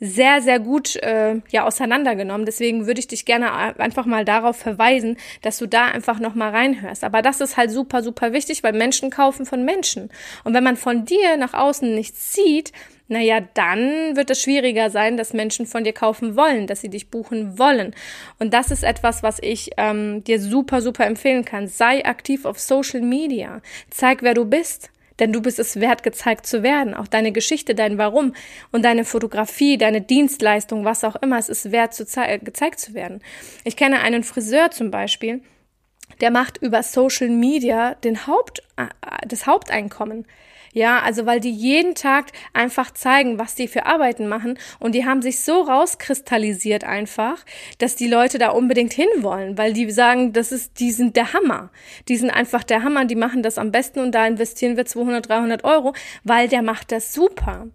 sehr, 0.00 0.40
sehr 0.42 0.58
gut 0.58 0.96
äh, 0.96 1.40
ja 1.50 1.64
auseinandergenommen. 1.64 2.46
Deswegen 2.46 2.86
würde 2.86 3.00
ich 3.00 3.06
dich 3.06 3.24
gerne 3.24 3.52
einfach 3.78 4.06
mal 4.06 4.24
darauf 4.24 4.56
verweisen, 4.56 5.16
dass 5.42 5.58
du 5.58 5.66
da 5.66 5.86
einfach 5.86 6.20
noch 6.20 6.34
mal 6.34 6.50
reinhörst. 6.50 7.04
Aber 7.04 7.22
das 7.22 7.40
ist 7.40 7.56
halt 7.56 7.70
super, 7.70 8.02
super 8.02 8.32
wichtig, 8.32 8.62
weil 8.62 8.72
Menschen 8.72 9.10
kaufen 9.10 9.46
von 9.46 9.64
Menschen. 9.64 10.10
Und 10.44 10.54
wenn 10.54 10.64
man 10.64 10.76
von 10.76 11.04
dir 11.04 11.36
nach 11.36 11.54
außen 11.54 11.94
nichts 11.94 12.32
sieht, 12.32 12.72
naja, 13.06 13.40
dann 13.52 14.16
wird 14.16 14.30
es 14.30 14.40
schwieriger 14.40 14.88
sein, 14.88 15.18
dass 15.18 15.34
Menschen 15.34 15.66
von 15.66 15.84
dir 15.84 15.92
kaufen 15.92 16.36
wollen, 16.36 16.66
dass 16.66 16.80
sie 16.80 16.88
dich 16.88 17.10
buchen 17.10 17.58
wollen. 17.58 17.94
Und 18.38 18.54
das 18.54 18.70
ist 18.70 18.82
etwas, 18.82 19.22
was 19.22 19.38
ich 19.42 19.72
ähm, 19.76 20.24
dir 20.24 20.40
super, 20.40 20.80
super 20.80 21.06
empfehlen 21.06 21.44
kann. 21.44 21.66
Sei 21.68 22.04
aktiv 22.04 22.46
auf 22.46 22.58
Social 22.58 23.02
Media. 23.02 23.60
Zeig, 23.90 24.22
wer 24.22 24.32
du 24.32 24.46
bist. 24.46 24.90
Denn 25.20 25.32
du 25.32 25.40
bist 25.40 25.58
es 25.58 25.78
wert, 25.80 26.02
gezeigt 26.02 26.46
zu 26.46 26.62
werden. 26.62 26.94
Auch 26.94 27.06
deine 27.06 27.32
Geschichte, 27.32 27.74
dein 27.74 27.98
Warum 27.98 28.34
und 28.72 28.84
deine 28.84 29.04
Fotografie, 29.04 29.78
deine 29.78 30.00
Dienstleistung, 30.00 30.84
was 30.84 31.04
auch 31.04 31.16
immer, 31.16 31.38
es 31.38 31.48
ist 31.48 31.70
wert, 31.70 31.94
zu 31.94 32.04
gezeigt 32.42 32.80
zu 32.80 32.94
werden. 32.94 33.22
Ich 33.64 33.76
kenne 33.76 34.00
einen 34.00 34.24
Friseur 34.24 34.70
zum 34.70 34.90
Beispiel, 34.90 35.40
der 36.20 36.30
macht 36.30 36.58
über 36.58 36.82
Social 36.82 37.28
Media 37.28 37.94
den 37.94 38.26
Haupt, 38.26 38.62
äh, 38.76 38.86
das 39.26 39.46
Haupteinkommen. 39.46 40.26
Ja, 40.74 40.98
also 40.98 41.24
weil 41.24 41.38
die 41.38 41.52
jeden 41.52 41.94
Tag 41.94 42.32
einfach 42.52 42.90
zeigen, 42.90 43.38
was 43.38 43.54
die 43.54 43.68
für 43.68 43.86
Arbeiten 43.86 44.26
machen 44.26 44.58
und 44.80 44.92
die 44.94 45.06
haben 45.06 45.22
sich 45.22 45.40
so 45.40 45.62
rauskristallisiert 45.62 46.82
einfach, 46.82 47.44
dass 47.78 47.94
die 47.94 48.08
Leute 48.08 48.38
da 48.38 48.50
unbedingt 48.50 48.92
hinwollen, 48.92 49.56
weil 49.56 49.72
die 49.72 49.88
sagen, 49.92 50.32
das 50.32 50.50
ist, 50.50 50.80
die 50.80 50.90
sind 50.90 51.14
der 51.14 51.32
Hammer. 51.32 51.70
Die 52.08 52.16
sind 52.16 52.30
einfach 52.30 52.64
der 52.64 52.82
Hammer, 52.82 53.04
die 53.04 53.14
machen 53.14 53.44
das 53.44 53.56
am 53.56 53.70
besten 53.70 54.00
und 54.00 54.12
da 54.16 54.26
investieren 54.26 54.76
wir 54.76 54.84
200, 54.84 55.28
300 55.28 55.62
Euro, 55.64 55.94
weil 56.24 56.48
der 56.48 56.62
macht 56.62 56.90
das 56.90 57.14
super. 57.14 57.68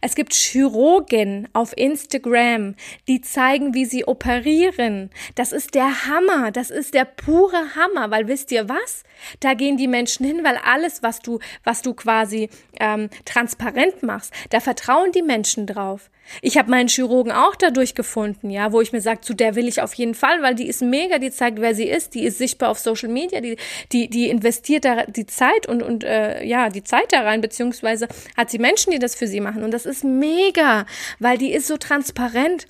Es 0.00 0.14
gibt 0.14 0.32
Chirurgen 0.34 1.48
auf 1.52 1.76
Instagram, 1.76 2.74
die 3.08 3.20
zeigen, 3.20 3.74
wie 3.74 3.84
sie 3.84 4.06
operieren. 4.06 5.10
Das 5.34 5.52
ist 5.52 5.74
der 5.74 6.06
Hammer, 6.06 6.50
das 6.50 6.70
ist 6.70 6.94
der 6.94 7.04
pure 7.04 7.74
Hammer, 7.74 8.10
weil 8.10 8.28
wisst 8.28 8.52
ihr 8.52 8.68
was? 8.68 9.04
Da 9.40 9.54
gehen 9.54 9.76
die 9.76 9.88
Menschen 9.88 10.26
hin, 10.26 10.44
weil 10.44 10.58
alles, 10.58 11.02
was 11.02 11.20
du, 11.20 11.38
was 11.64 11.82
du 11.82 11.94
quasi 11.94 12.48
ähm, 12.80 13.08
transparent 13.24 14.02
machst, 14.02 14.32
da 14.50 14.60
vertrauen 14.60 15.12
die 15.12 15.22
Menschen 15.22 15.66
drauf. 15.66 16.10
Ich 16.42 16.58
habe 16.58 16.70
meinen 16.70 16.88
Chirurgen 16.88 17.32
auch 17.32 17.56
dadurch 17.56 17.94
gefunden, 17.94 18.50
ja, 18.50 18.72
wo 18.72 18.80
ich 18.80 18.92
mir 18.92 19.00
sage, 19.00 19.20
zu 19.20 19.34
der 19.34 19.54
will 19.54 19.68
ich 19.68 19.80
auf 19.80 19.94
jeden 19.94 20.14
Fall, 20.14 20.42
weil 20.42 20.54
die 20.54 20.66
ist 20.66 20.82
mega, 20.82 21.18
die 21.18 21.30
zeigt, 21.30 21.60
wer 21.60 21.74
sie 21.74 21.88
ist, 21.88 22.14
die 22.14 22.24
ist 22.24 22.38
sichtbar 22.38 22.70
auf 22.70 22.78
Social 22.78 23.08
Media, 23.08 23.40
die, 23.40 23.56
die, 23.92 24.08
die 24.08 24.28
investiert 24.28 24.84
da 24.84 25.04
die 25.06 25.26
Zeit 25.26 25.66
und, 25.66 25.82
und 25.82 26.04
äh, 26.04 26.44
ja, 26.44 26.68
die 26.68 26.84
Zeit 26.84 27.12
da 27.12 27.22
rein, 27.22 27.40
beziehungsweise 27.40 28.08
hat 28.36 28.50
sie 28.50 28.58
Menschen, 28.58 28.92
die 28.92 28.98
das 28.98 29.14
für 29.14 29.26
sie 29.26 29.40
machen. 29.40 29.62
Und 29.62 29.72
das 29.72 29.86
ist 29.86 30.04
mega, 30.04 30.86
weil 31.18 31.38
die 31.38 31.52
ist 31.52 31.66
so 31.66 31.76
transparent. 31.76 32.66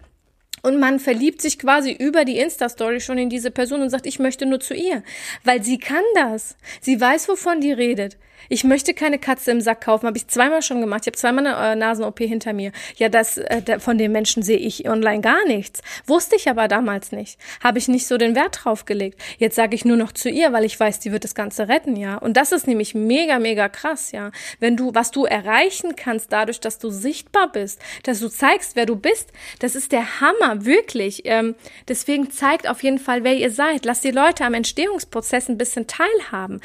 Und 0.62 0.80
man 0.80 0.98
verliebt 0.98 1.40
sich 1.40 1.60
quasi 1.60 1.92
über 1.92 2.24
die 2.24 2.38
Insta-Story 2.38 3.00
schon 3.00 3.18
in 3.18 3.28
diese 3.28 3.52
Person 3.52 3.82
und 3.82 3.90
sagt, 3.90 4.06
ich 4.06 4.18
möchte 4.18 4.46
nur 4.46 4.58
zu 4.58 4.74
ihr. 4.74 5.04
Weil 5.44 5.62
sie 5.62 5.78
kann 5.78 6.02
das. 6.16 6.56
Sie 6.80 7.00
weiß, 7.00 7.28
wovon 7.28 7.60
die 7.60 7.72
redet. 7.72 8.16
Ich 8.48 8.64
möchte 8.64 8.94
keine 8.94 9.18
Katze 9.18 9.50
im 9.50 9.60
Sack 9.60 9.82
kaufen, 9.82 10.06
habe 10.06 10.16
ich 10.16 10.28
zweimal 10.28 10.62
schon 10.62 10.80
gemacht. 10.80 11.02
Ich 11.02 11.06
habe 11.08 11.16
zweimal 11.16 11.46
eine 11.46 11.72
äh, 11.72 11.76
Nasen-OP 11.76 12.18
hinter 12.20 12.52
mir. 12.52 12.72
Ja, 12.96 13.08
das 13.08 13.38
äh, 13.38 13.78
von 13.78 13.98
den 13.98 14.12
Menschen 14.12 14.42
sehe 14.42 14.58
ich 14.58 14.88
online 14.88 15.20
gar 15.20 15.44
nichts. 15.46 15.82
Wusste 16.06 16.36
ich 16.36 16.48
aber 16.48 16.68
damals 16.68 17.12
nicht. 17.12 17.38
Habe 17.62 17.78
ich 17.78 17.88
nicht 17.88 18.06
so 18.06 18.18
den 18.18 18.34
Wert 18.34 18.60
drauf 18.64 18.84
gelegt. 18.84 19.20
Jetzt 19.38 19.56
sage 19.56 19.74
ich 19.74 19.84
nur 19.84 19.96
noch 19.96 20.12
zu 20.12 20.28
ihr, 20.28 20.52
weil 20.52 20.64
ich 20.64 20.78
weiß, 20.78 21.00
die 21.00 21.12
wird 21.12 21.24
das 21.24 21.34
Ganze 21.34 21.68
retten, 21.68 21.96
ja. 21.96 22.16
Und 22.16 22.36
das 22.36 22.52
ist 22.52 22.66
nämlich 22.66 22.94
mega, 22.94 23.38
mega 23.38 23.68
krass, 23.68 24.12
ja. 24.12 24.30
Wenn 24.60 24.76
du, 24.76 24.94
was 24.94 25.10
du 25.10 25.24
erreichen 25.24 25.96
kannst, 25.96 26.32
dadurch, 26.32 26.60
dass 26.60 26.78
du 26.78 26.90
sichtbar 26.90 27.50
bist, 27.50 27.80
dass 28.04 28.20
du 28.20 28.28
zeigst, 28.28 28.76
wer 28.76 28.86
du 28.86 28.96
bist, 28.96 29.32
das 29.58 29.74
ist 29.74 29.92
der 29.92 30.20
Hammer, 30.20 30.64
wirklich. 30.64 31.22
Ähm, 31.24 31.54
deswegen 31.88 32.30
zeigt 32.30 32.68
auf 32.68 32.82
jeden 32.82 32.98
Fall, 32.98 33.24
wer 33.24 33.34
ihr 33.34 33.50
seid. 33.50 33.84
Lasst 33.84 34.04
die 34.04 34.10
Leute 34.10 34.44
am 34.44 34.54
Entstehungsprozess 34.54 35.48
ein 35.48 35.58
bisschen 35.58 35.86
teilhaben. 35.86 36.60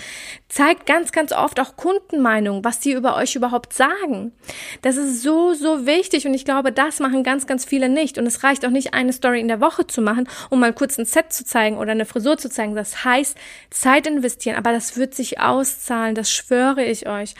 Zeigt 0.51 0.85
ganz, 0.85 1.13
ganz 1.13 1.31
oft 1.31 1.61
auch 1.61 1.77
Kundenmeinung, 1.77 2.65
was 2.65 2.81
die 2.81 2.91
über 2.91 3.15
euch 3.15 3.37
überhaupt 3.37 3.71
sagen. 3.71 4.33
Das 4.81 4.97
ist 4.97 5.21
so, 5.21 5.53
so 5.53 5.85
wichtig 5.85 6.27
und 6.27 6.33
ich 6.33 6.43
glaube, 6.43 6.73
das 6.73 6.99
machen 6.99 7.23
ganz, 7.23 7.47
ganz 7.47 7.63
viele 7.63 7.87
nicht. 7.87 8.17
Und 8.17 8.27
es 8.27 8.43
reicht 8.43 8.65
auch 8.65 8.69
nicht, 8.69 8.93
eine 8.93 9.13
Story 9.13 9.39
in 9.39 9.47
der 9.47 9.61
Woche 9.61 9.87
zu 9.87 10.01
machen, 10.01 10.27
um 10.49 10.59
mal 10.59 10.73
kurz 10.73 10.97
ein 10.97 11.05
Set 11.05 11.31
zu 11.31 11.45
zeigen 11.45 11.77
oder 11.77 11.91
eine 11.91 12.03
Frisur 12.03 12.37
zu 12.37 12.49
zeigen. 12.49 12.75
Das 12.75 13.05
heißt, 13.05 13.37
Zeit 13.69 14.05
investieren, 14.05 14.57
aber 14.57 14.73
das 14.73 14.97
wird 14.97 15.15
sich 15.15 15.39
auszahlen, 15.39 16.15
das 16.15 16.29
schwöre 16.29 16.83
ich 16.83 17.07
euch. 17.07 17.33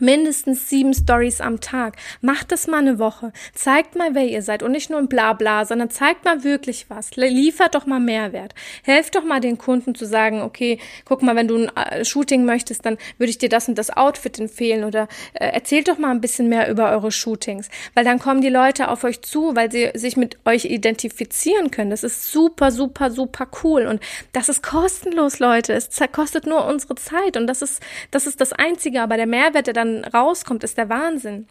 Mindestens 0.00 0.68
sieben 0.68 0.94
Stories 0.94 1.40
am 1.40 1.60
Tag. 1.60 1.96
Macht 2.20 2.52
das 2.52 2.68
mal 2.68 2.78
eine 2.78 3.00
Woche. 3.00 3.32
Zeigt 3.52 3.96
mal, 3.96 4.14
wer 4.14 4.26
ihr 4.26 4.42
seid 4.42 4.62
und 4.62 4.70
nicht 4.70 4.90
nur 4.90 4.98
ein 5.00 5.08
Blabla, 5.08 5.64
sondern 5.64 5.90
zeigt 5.90 6.24
mal 6.24 6.44
wirklich 6.44 6.88
was. 6.88 7.16
Liefert 7.16 7.74
doch 7.74 7.84
mal 7.86 7.98
Mehrwert. 7.98 8.54
Helft 8.84 9.16
doch 9.16 9.24
mal 9.24 9.40
den 9.40 9.58
Kunden 9.58 9.96
zu 9.96 10.04
sagen, 10.04 10.42
okay, 10.42 10.78
guck 11.04 11.22
mal, 11.22 11.34
wenn 11.34 11.48
du 11.48 11.56
ein 11.56 11.76
äh, 11.76 12.04
Shooting 12.04 12.44
möchtest, 12.44 12.86
dann 12.86 12.96
würde 13.16 13.30
ich 13.30 13.38
dir 13.38 13.48
das 13.48 13.66
und 13.68 13.76
das 13.76 13.90
Outfit 13.90 14.38
empfehlen 14.38 14.84
oder 14.84 15.08
äh, 15.32 15.46
erzählt 15.46 15.88
doch 15.88 15.98
mal 15.98 16.10
ein 16.10 16.20
bisschen 16.20 16.48
mehr 16.48 16.70
über 16.70 16.90
eure 16.90 17.10
Shootings, 17.10 17.68
weil 17.94 18.04
dann 18.04 18.20
kommen 18.20 18.40
die 18.40 18.50
Leute 18.50 18.88
auf 18.88 19.02
euch 19.02 19.22
zu, 19.22 19.56
weil 19.56 19.72
sie 19.72 19.90
sich 19.94 20.16
mit 20.16 20.38
euch 20.44 20.66
identifizieren 20.66 21.72
können. 21.72 21.90
Das 21.90 22.04
ist 22.04 22.30
super, 22.30 22.70
super, 22.70 23.10
super 23.10 23.48
cool 23.64 23.86
und 23.86 24.00
das 24.32 24.48
ist 24.48 24.62
kostenlos, 24.62 25.40
Leute. 25.40 25.72
Es 25.72 25.88
kostet 26.12 26.46
nur 26.46 26.66
unsere 26.66 26.94
Zeit 26.94 27.36
und 27.36 27.48
das 27.48 27.62
ist, 27.62 27.82
das 28.12 28.28
ist 28.28 28.40
das 28.40 28.52
Einzige, 28.52 29.02
aber 29.02 29.16
der 29.16 29.26
Mehrwert, 29.26 29.66
der 29.66 29.74
dann 29.78 30.04
rauskommt, 30.04 30.64
ist 30.64 30.76
der 30.76 30.88
Wahnsinn. 30.88 31.46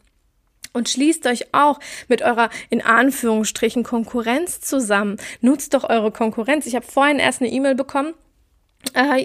Und 0.74 0.90
schließt 0.90 1.26
euch 1.26 1.54
auch 1.54 1.80
mit 2.08 2.22
eurer 2.22 2.50
in 2.70 2.84
Anführungsstrichen 2.84 3.84
Konkurrenz 3.84 4.60
zusammen. 4.60 5.18
Nutzt 5.42 5.74
doch 5.74 5.90
eure 5.90 6.12
Konkurrenz. 6.12 6.68
Ich 6.68 6.76
habe 6.76 6.86
vorhin 6.86 7.18
erst 7.18 7.42
eine 7.42 7.52
E-Mail 7.52 7.74
bekommen 7.74 8.14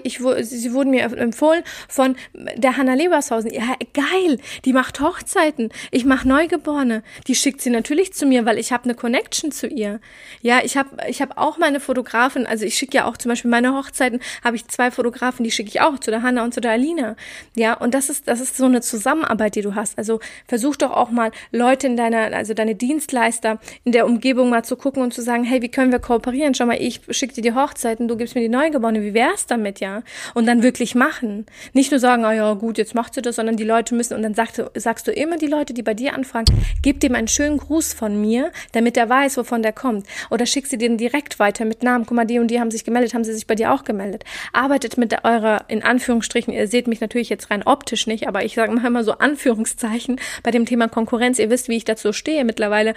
ich, 0.03 0.19
sie 0.41 0.73
wurden 0.73 0.91
mir 0.91 1.03
empfohlen 1.03 1.63
von 1.87 2.15
der 2.33 2.77
Hanna 2.77 2.93
Lebershausen. 2.93 3.51
Ja, 3.53 3.75
geil, 3.93 4.39
die 4.65 4.73
macht 4.73 4.99
Hochzeiten. 4.99 5.69
Ich 5.91 6.05
mache 6.05 6.27
Neugeborene. 6.27 7.03
Die 7.27 7.35
schickt 7.35 7.61
sie 7.61 7.69
natürlich 7.69 8.13
zu 8.13 8.25
mir, 8.25 8.45
weil 8.45 8.57
ich 8.57 8.71
habe 8.71 8.85
eine 8.85 8.95
Connection 8.95 9.51
zu 9.51 9.67
ihr. 9.67 9.99
Ja, 10.41 10.61
ich 10.63 10.77
habe 10.77 10.89
ich 11.07 11.21
hab 11.21 11.37
auch 11.37 11.57
meine 11.57 11.79
Fotografin, 11.79 12.45
also 12.45 12.65
ich 12.65 12.75
schicke 12.75 12.97
ja 12.97 13.05
auch 13.05 13.17
zum 13.17 13.29
Beispiel 13.29 13.51
meine 13.51 13.75
Hochzeiten, 13.75 14.19
habe 14.43 14.55
ich 14.55 14.67
zwei 14.67 14.91
Fotografen, 14.91 15.43
die 15.43 15.51
schicke 15.51 15.69
ich 15.69 15.81
auch 15.81 15.99
zu 15.99 16.11
der 16.11 16.21
Hanna 16.21 16.43
und 16.43 16.53
zu 16.53 16.61
der 16.61 16.71
Alina. 16.71 17.15
Ja, 17.55 17.73
und 17.73 17.93
das 17.93 18.09
ist, 18.09 18.27
das 18.27 18.39
ist 18.39 18.57
so 18.57 18.65
eine 18.65 18.81
Zusammenarbeit, 18.81 19.55
die 19.55 19.61
du 19.61 19.75
hast. 19.75 19.97
Also 19.97 20.19
versuch 20.47 20.75
doch 20.75 20.91
auch 20.91 21.11
mal 21.11 21.31
Leute 21.51 21.87
in 21.87 21.97
deiner, 21.97 22.35
also 22.35 22.53
deine 22.53 22.75
Dienstleister 22.75 23.59
in 23.83 23.91
der 23.91 24.05
Umgebung 24.05 24.49
mal 24.49 24.63
zu 24.63 24.75
gucken 24.75 25.03
und 25.03 25.13
zu 25.13 25.21
sagen, 25.21 25.43
hey, 25.43 25.61
wie 25.61 25.69
können 25.69 25.91
wir 25.91 25.99
kooperieren? 25.99 26.53
Schau 26.53 26.65
mal, 26.65 26.81
ich 26.81 27.01
schicke 27.09 27.33
dir 27.33 27.41
die 27.41 27.53
Hochzeiten, 27.53 28.07
du 28.07 28.17
gibst 28.17 28.35
mir 28.35 28.41
die 28.41 28.49
Neugeborene, 28.49 29.01
wie 29.01 29.13
wär's 29.13 29.45
damit, 29.53 29.79
ja? 29.79 30.03
Und 30.33 30.45
dann 30.45 30.63
wirklich 30.63 30.95
machen. 30.95 31.45
Nicht 31.73 31.91
nur 31.91 31.99
sagen, 31.99 32.25
ah 32.25 32.33
ja, 32.33 32.53
gut, 32.53 32.77
jetzt 32.77 32.95
macht 32.95 33.13
sie 33.13 33.21
das, 33.21 33.35
sondern 33.35 33.57
die 33.57 33.63
Leute 33.63 33.95
müssen, 33.95 34.15
und 34.15 34.23
dann 34.23 34.33
sagst 34.33 34.57
du, 34.57 34.69
sagst 34.75 35.07
du 35.07 35.11
immer 35.11 35.37
die 35.37 35.47
Leute, 35.47 35.73
die 35.73 35.83
bei 35.83 35.93
dir 35.93 36.13
anfragen, 36.13 36.45
gib 36.81 36.99
dem 36.99 37.15
einen 37.15 37.27
schönen 37.27 37.57
Gruß 37.57 37.93
von 37.93 38.19
mir, 38.19 38.51
damit 38.73 38.97
er 38.97 39.09
weiß, 39.09 39.37
wovon 39.37 39.61
der 39.61 39.73
kommt. 39.73 40.07
Oder 40.29 40.45
schick 40.45 40.67
sie 40.67 40.77
denen 40.77 40.97
direkt 40.97 41.39
weiter 41.39 41.65
mit 41.65 41.83
Namen. 41.83 42.05
Guck 42.05 42.15
mal, 42.15 42.25
die 42.25 42.39
und 42.39 42.47
die 42.49 42.59
haben 42.59 42.71
sich 42.71 42.83
gemeldet, 42.83 43.13
haben 43.13 43.23
sie 43.23 43.33
sich 43.33 43.47
bei 43.47 43.55
dir 43.55 43.73
auch 43.73 43.83
gemeldet. 43.83 44.23
Arbeitet 44.51 44.97
mit 44.97 45.23
eurer, 45.23 45.65
in 45.67 45.83
Anführungsstrichen, 45.83 46.53
ihr 46.53 46.67
seht 46.67 46.87
mich 46.87 47.01
natürlich 47.01 47.29
jetzt 47.29 47.51
rein 47.51 47.63
optisch 47.63 48.07
nicht, 48.07 48.27
aber 48.27 48.43
ich 48.43 48.55
sage 48.55 48.73
immer 48.73 49.03
so 49.03 49.13
Anführungszeichen 49.13 50.19
bei 50.41 50.51
dem 50.51 50.65
Thema 50.65 50.87
Konkurrenz. 50.87 51.39
Ihr 51.39 51.49
wisst, 51.49 51.69
wie 51.69 51.77
ich 51.77 51.85
dazu 51.85 52.13
stehe 52.13 52.43
mittlerweile 52.43 52.93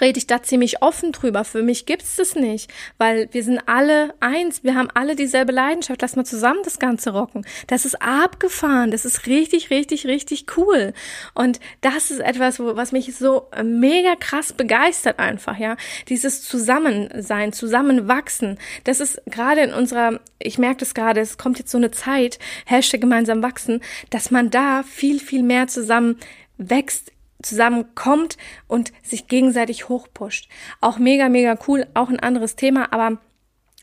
rede 0.00 0.18
ich 0.18 0.26
da 0.26 0.42
ziemlich 0.42 0.82
offen 0.82 1.12
drüber. 1.12 1.44
Für 1.44 1.62
mich 1.62 1.86
gibt's 1.86 2.16
das 2.16 2.34
nicht, 2.34 2.72
weil 2.98 3.28
wir 3.32 3.42
sind 3.42 3.60
alle 3.66 4.14
eins, 4.20 4.64
wir 4.64 4.74
haben 4.74 4.88
alle 4.94 5.14
dieselbe 5.14 5.52
Leidenschaft. 5.52 6.02
Lass 6.02 6.16
mal 6.16 6.24
zusammen 6.24 6.60
das 6.64 6.78
Ganze 6.78 7.10
rocken. 7.10 7.46
Das 7.68 7.84
ist 7.84 8.02
abgefahren, 8.02 8.90
das 8.90 9.04
ist 9.04 9.26
richtig, 9.26 9.70
richtig, 9.70 10.06
richtig 10.06 10.46
cool. 10.56 10.92
Und 11.34 11.60
das 11.80 12.10
ist 12.10 12.20
etwas, 12.20 12.58
was 12.58 12.92
mich 12.92 13.14
so 13.16 13.48
mega 13.62 14.16
krass 14.16 14.52
begeistert 14.52 15.18
einfach, 15.18 15.58
ja. 15.58 15.76
Dieses 16.08 16.42
Zusammensein, 16.42 17.52
Zusammenwachsen. 17.52 18.58
Das 18.84 19.00
ist 19.00 19.22
gerade 19.26 19.62
in 19.62 19.72
unserer, 19.72 20.20
ich 20.38 20.58
merke 20.58 20.80
das 20.80 20.94
gerade, 20.94 21.20
es 21.20 21.38
kommt 21.38 21.58
jetzt 21.58 21.70
so 21.70 21.78
eine 21.78 21.90
Zeit, 21.92 22.38
Hashtag 22.64 23.00
gemeinsam 23.00 23.42
wachsen, 23.42 23.80
dass 24.10 24.30
man 24.30 24.50
da 24.50 24.82
viel, 24.82 25.20
viel 25.20 25.42
mehr 25.42 25.68
zusammen 25.68 26.18
wächst 26.58 27.12
zusammenkommt 27.42 28.36
und 28.66 28.92
sich 29.02 29.26
gegenseitig 29.26 29.88
hochpusht. 29.88 30.48
Auch 30.80 30.98
mega, 30.98 31.28
mega 31.28 31.58
cool, 31.66 31.86
auch 31.94 32.08
ein 32.08 32.20
anderes 32.20 32.56
Thema, 32.56 32.92
aber 32.92 33.18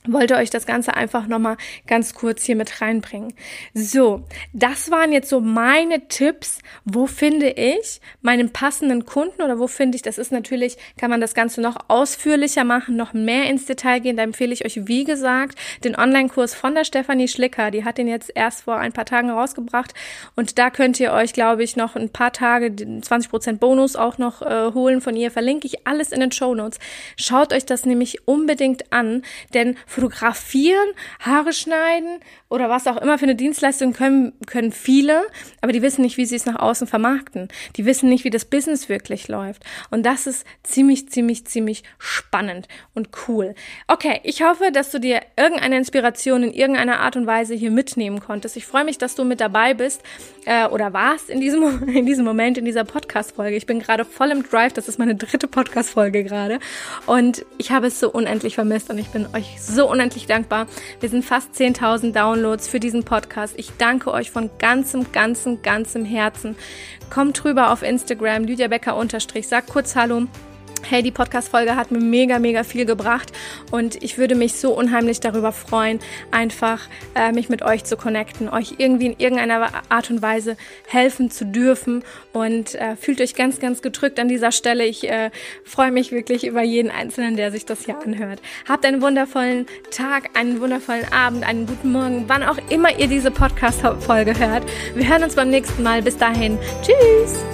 wollte 0.07 0.35
euch 0.35 0.49
das 0.49 0.65
Ganze 0.65 0.95
einfach 0.95 1.27
nochmal 1.27 1.57
ganz 1.87 2.13
kurz 2.13 2.43
hier 2.43 2.55
mit 2.55 2.81
reinbringen. 2.81 3.33
So, 3.73 4.23
das 4.53 4.91
waren 4.91 5.11
jetzt 5.11 5.29
so 5.29 5.39
meine 5.39 6.07
Tipps. 6.07 6.59
Wo 6.85 7.07
finde 7.07 7.49
ich 7.49 8.01
meinen 8.21 8.51
passenden 8.51 9.05
Kunden 9.05 9.41
oder 9.41 9.59
wo 9.59 9.67
finde 9.67 9.95
ich, 9.95 10.01
das 10.01 10.17
ist 10.17 10.31
natürlich, 10.31 10.77
kann 10.97 11.09
man 11.09 11.21
das 11.21 11.33
Ganze 11.33 11.61
noch 11.61 11.77
ausführlicher 11.87 12.63
machen, 12.63 12.95
noch 12.95 13.13
mehr 13.13 13.49
ins 13.49 13.65
Detail 13.65 13.99
gehen. 13.99 14.17
Da 14.17 14.23
empfehle 14.23 14.53
ich 14.53 14.65
euch, 14.65 14.87
wie 14.87 15.03
gesagt, 15.03 15.57
den 15.83 15.95
Online-Kurs 15.95 16.53
von 16.53 16.75
der 16.75 16.83
Stefanie 16.83 17.27
Schlicker. 17.27 17.71
Die 17.71 17.85
hat 17.85 17.97
den 17.97 18.07
jetzt 18.07 18.31
erst 18.35 18.63
vor 18.63 18.77
ein 18.77 18.93
paar 18.93 19.05
Tagen 19.05 19.29
rausgebracht 19.29 19.93
und 20.35 20.57
da 20.57 20.69
könnt 20.69 20.99
ihr 20.99 21.13
euch, 21.13 21.33
glaube 21.33 21.63
ich, 21.63 21.75
noch 21.75 21.95
ein 21.95 22.09
paar 22.09 22.33
Tage 22.33 22.71
den 22.71 23.01
20% 23.01 23.57
Bonus 23.57 23.95
auch 23.95 24.17
noch 24.17 24.41
äh, 24.41 24.73
holen 24.73 25.01
von 25.01 25.15
ihr. 25.15 25.31
Verlinke 25.31 25.67
ich 25.67 25.87
alles 25.87 26.11
in 26.11 26.19
den 26.19 26.31
Show 26.31 26.55
Notes. 26.55 26.79
Schaut 27.17 27.53
euch 27.53 27.65
das 27.65 27.85
nämlich 27.85 28.27
unbedingt 28.27 28.91
an, 28.91 29.23
denn 29.53 29.77
fotografieren, 29.93 30.89
Haare 31.19 31.53
schneiden 31.53 32.19
oder 32.49 32.69
was 32.69 32.87
auch 32.87 32.97
immer 32.97 33.17
für 33.17 33.25
eine 33.25 33.35
Dienstleistung 33.35 33.93
können, 33.93 34.33
können 34.47 34.71
viele, 34.71 35.23
aber 35.61 35.71
die 35.71 35.81
wissen 35.81 36.01
nicht, 36.01 36.17
wie 36.17 36.25
sie 36.25 36.35
es 36.35 36.45
nach 36.45 36.55
außen 36.55 36.87
vermarkten. 36.87 37.47
Die 37.77 37.85
wissen 37.85 38.09
nicht, 38.09 38.23
wie 38.23 38.29
das 38.29 38.45
Business 38.45 38.89
wirklich 38.89 39.27
läuft. 39.27 39.63
Und 39.91 40.03
das 40.03 40.27
ist 40.27 40.45
ziemlich, 40.63 41.09
ziemlich, 41.09 41.45
ziemlich 41.45 41.83
spannend 41.99 42.67
und 42.93 43.09
cool. 43.27 43.53
Okay, 43.87 44.19
ich 44.23 44.43
hoffe, 44.43 44.71
dass 44.71 44.89
du 44.89 44.99
dir 44.99 45.21
irgendeine 45.37 45.77
Inspiration 45.77 46.43
in 46.43 46.53
irgendeiner 46.53 46.99
Art 46.99 47.15
und 47.15 47.27
Weise 47.27 47.53
hier 47.53 47.71
mitnehmen 47.71 48.19
konntest. 48.19 48.57
Ich 48.57 48.65
freue 48.65 48.85
mich, 48.85 48.97
dass 48.97 49.15
du 49.15 49.23
mit 49.23 49.41
dabei 49.41 49.73
bist 49.73 50.01
äh, 50.45 50.65
oder 50.67 50.93
warst 50.93 51.29
in 51.29 51.39
diesem, 51.39 51.87
in 51.87 52.05
diesem 52.05 52.25
Moment, 52.25 52.57
in 52.57 52.65
dieser 52.65 52.83
Podcast-Folge. 52.83 53.55
Ich 53.55 53.67
bin 53.67 53.79
gerade 53.79 54.05
voll 54.05 54.31
im 54.31 54.43
Drive. 54.43 54.73
Das 54.73 54.87
ist 54.87 54.97
meine 54.97 55.15
dritte 55.15 55.47
Podcast-Folge 55.47 56.23
gerade. 56.23 56.59
Und 57.05 57.45
ich 57.57 57.71
habe 57.71 57.87
es 57.87 57.99
so 57.99 58.11
unendlich 58.11 58.55
vermisst 58.55 58.89
und 58.89 58.97
ich 58.97 59.09
bin 59.09 59.27
euch 59.33 59.61
so 59.61 59.82
so 59.83 59.91
unendlich 59.91 60.27
dankbar. 60.27 60.67
Wir 61.01 61.09
sind 61.09 61.25
fast 61.25 61.53
10.000 61.55 62.13
Downloads 62.13 62.69
für 62.69 62.79
diesen 62.79 63.03
Podcast. 63.03 63.53
Ich 63.57 63.71
danke 63.77 64.11
euch 64.11 64.31
von 64.31 64.49
ganzem, 64.57 65.11
ganzem, 65.11 65.61
ganzem 65.61 66.05
Herzen. 66.05 66.55
Kommt 67.09 67.43
rüber 67.43 67.71
auf 67.71 67.83
Instagram, 67.83 68.45
Lydia 68.45 68.69
Becker 68.69 68.95
unterstrich, 68.95 69.47
sag 69.47 69.67
kurz 69.67 69.95
Hallo 69.95 70.27
hey, 70.89 71.01
die 71.01 71.11
Podcast-Folge 71.11 71.75
hat 71.75 71.91
mir 71.91 71.99
mega, 71.99 72.39
mega 72.39 72.63
viel 72.63 72.85
gebracht 72.85 73.31
und 73.71 74.01
ich 74.03 74.17
würde 74.17 74.35
mich 74.35 74.53
so 74.53 74.73
unheimlich 74.73 75.19
darüber 75.19 75.51
freuen, 75.51 75.99
einfach 76.31 76.81
äh, 77.15 77.31
mich 77.31 77.49
mit 77.49 77.61
euch 77.61 77.83
zu 77.83 77.97
connecten, 77.97 78.49
euch 78.49 78.75
irgendwie 78.77 79.07
in 79.07 79.15
irgendeiner 79.17 79.69
Art 79.89 80.09
und 80.09 80.21
Weise 80.21 80.57
helfen 80.87 81.31
zu 81.31 81.45
dürfen 81.45 82.03
und 82.31 82.75
äh, 82.75 82.95
fühlt 82.95 83.21
euch 83.21 83.35
ganz, 83.35 83.59
ganz 83.59 83.81
gedrückt 83.81 84.19
an 84.19 84.27
dieser 84.27 84.51
Stelle. 84.51 84.85
Ich 84.85 85.09
äh, 85.09 85.31
freue 85.63 85.91
mich 85.91 86.11
wirklich 86.11 86.45
über 86.45 86.61
jeden 86.61 86.91
Einzelnen, 86.91 87.35
der 87.35 87.51
sich 87.51 87.65
das 87.65 87.85
hier 87.85 87.97
anhört. 87.99 88.39
Habt 88.67 88.85
einen 88.85 89.01
wundervollen 89.01 89.65
Tag, 89.91 90.37
einen 90.37 90.61
wundervollen 90.61 91.11
Abend, 91.11 91.45
einen 91.45 91.65
guten 91.65 91.91
Morgen, 91.91 92.25
wann 92.27 92.43
auch 92.43 92.57
immer 92.69 92.97
ihr 92.99 93.07
diese 93.07 93.31
Podcast-Folge 93.31 94.37
hört. 94.37 94.63
Wir 94.95 95.07
hören 95.07 95.23
uns 95.23 95.35
beim 95.35 95.49
nächsten 95.49 95.81
Mal. 95.83 96.01
Bis 96.01 96.17
dahin. 96.17 96.57
Tschüss! 96.81 97.52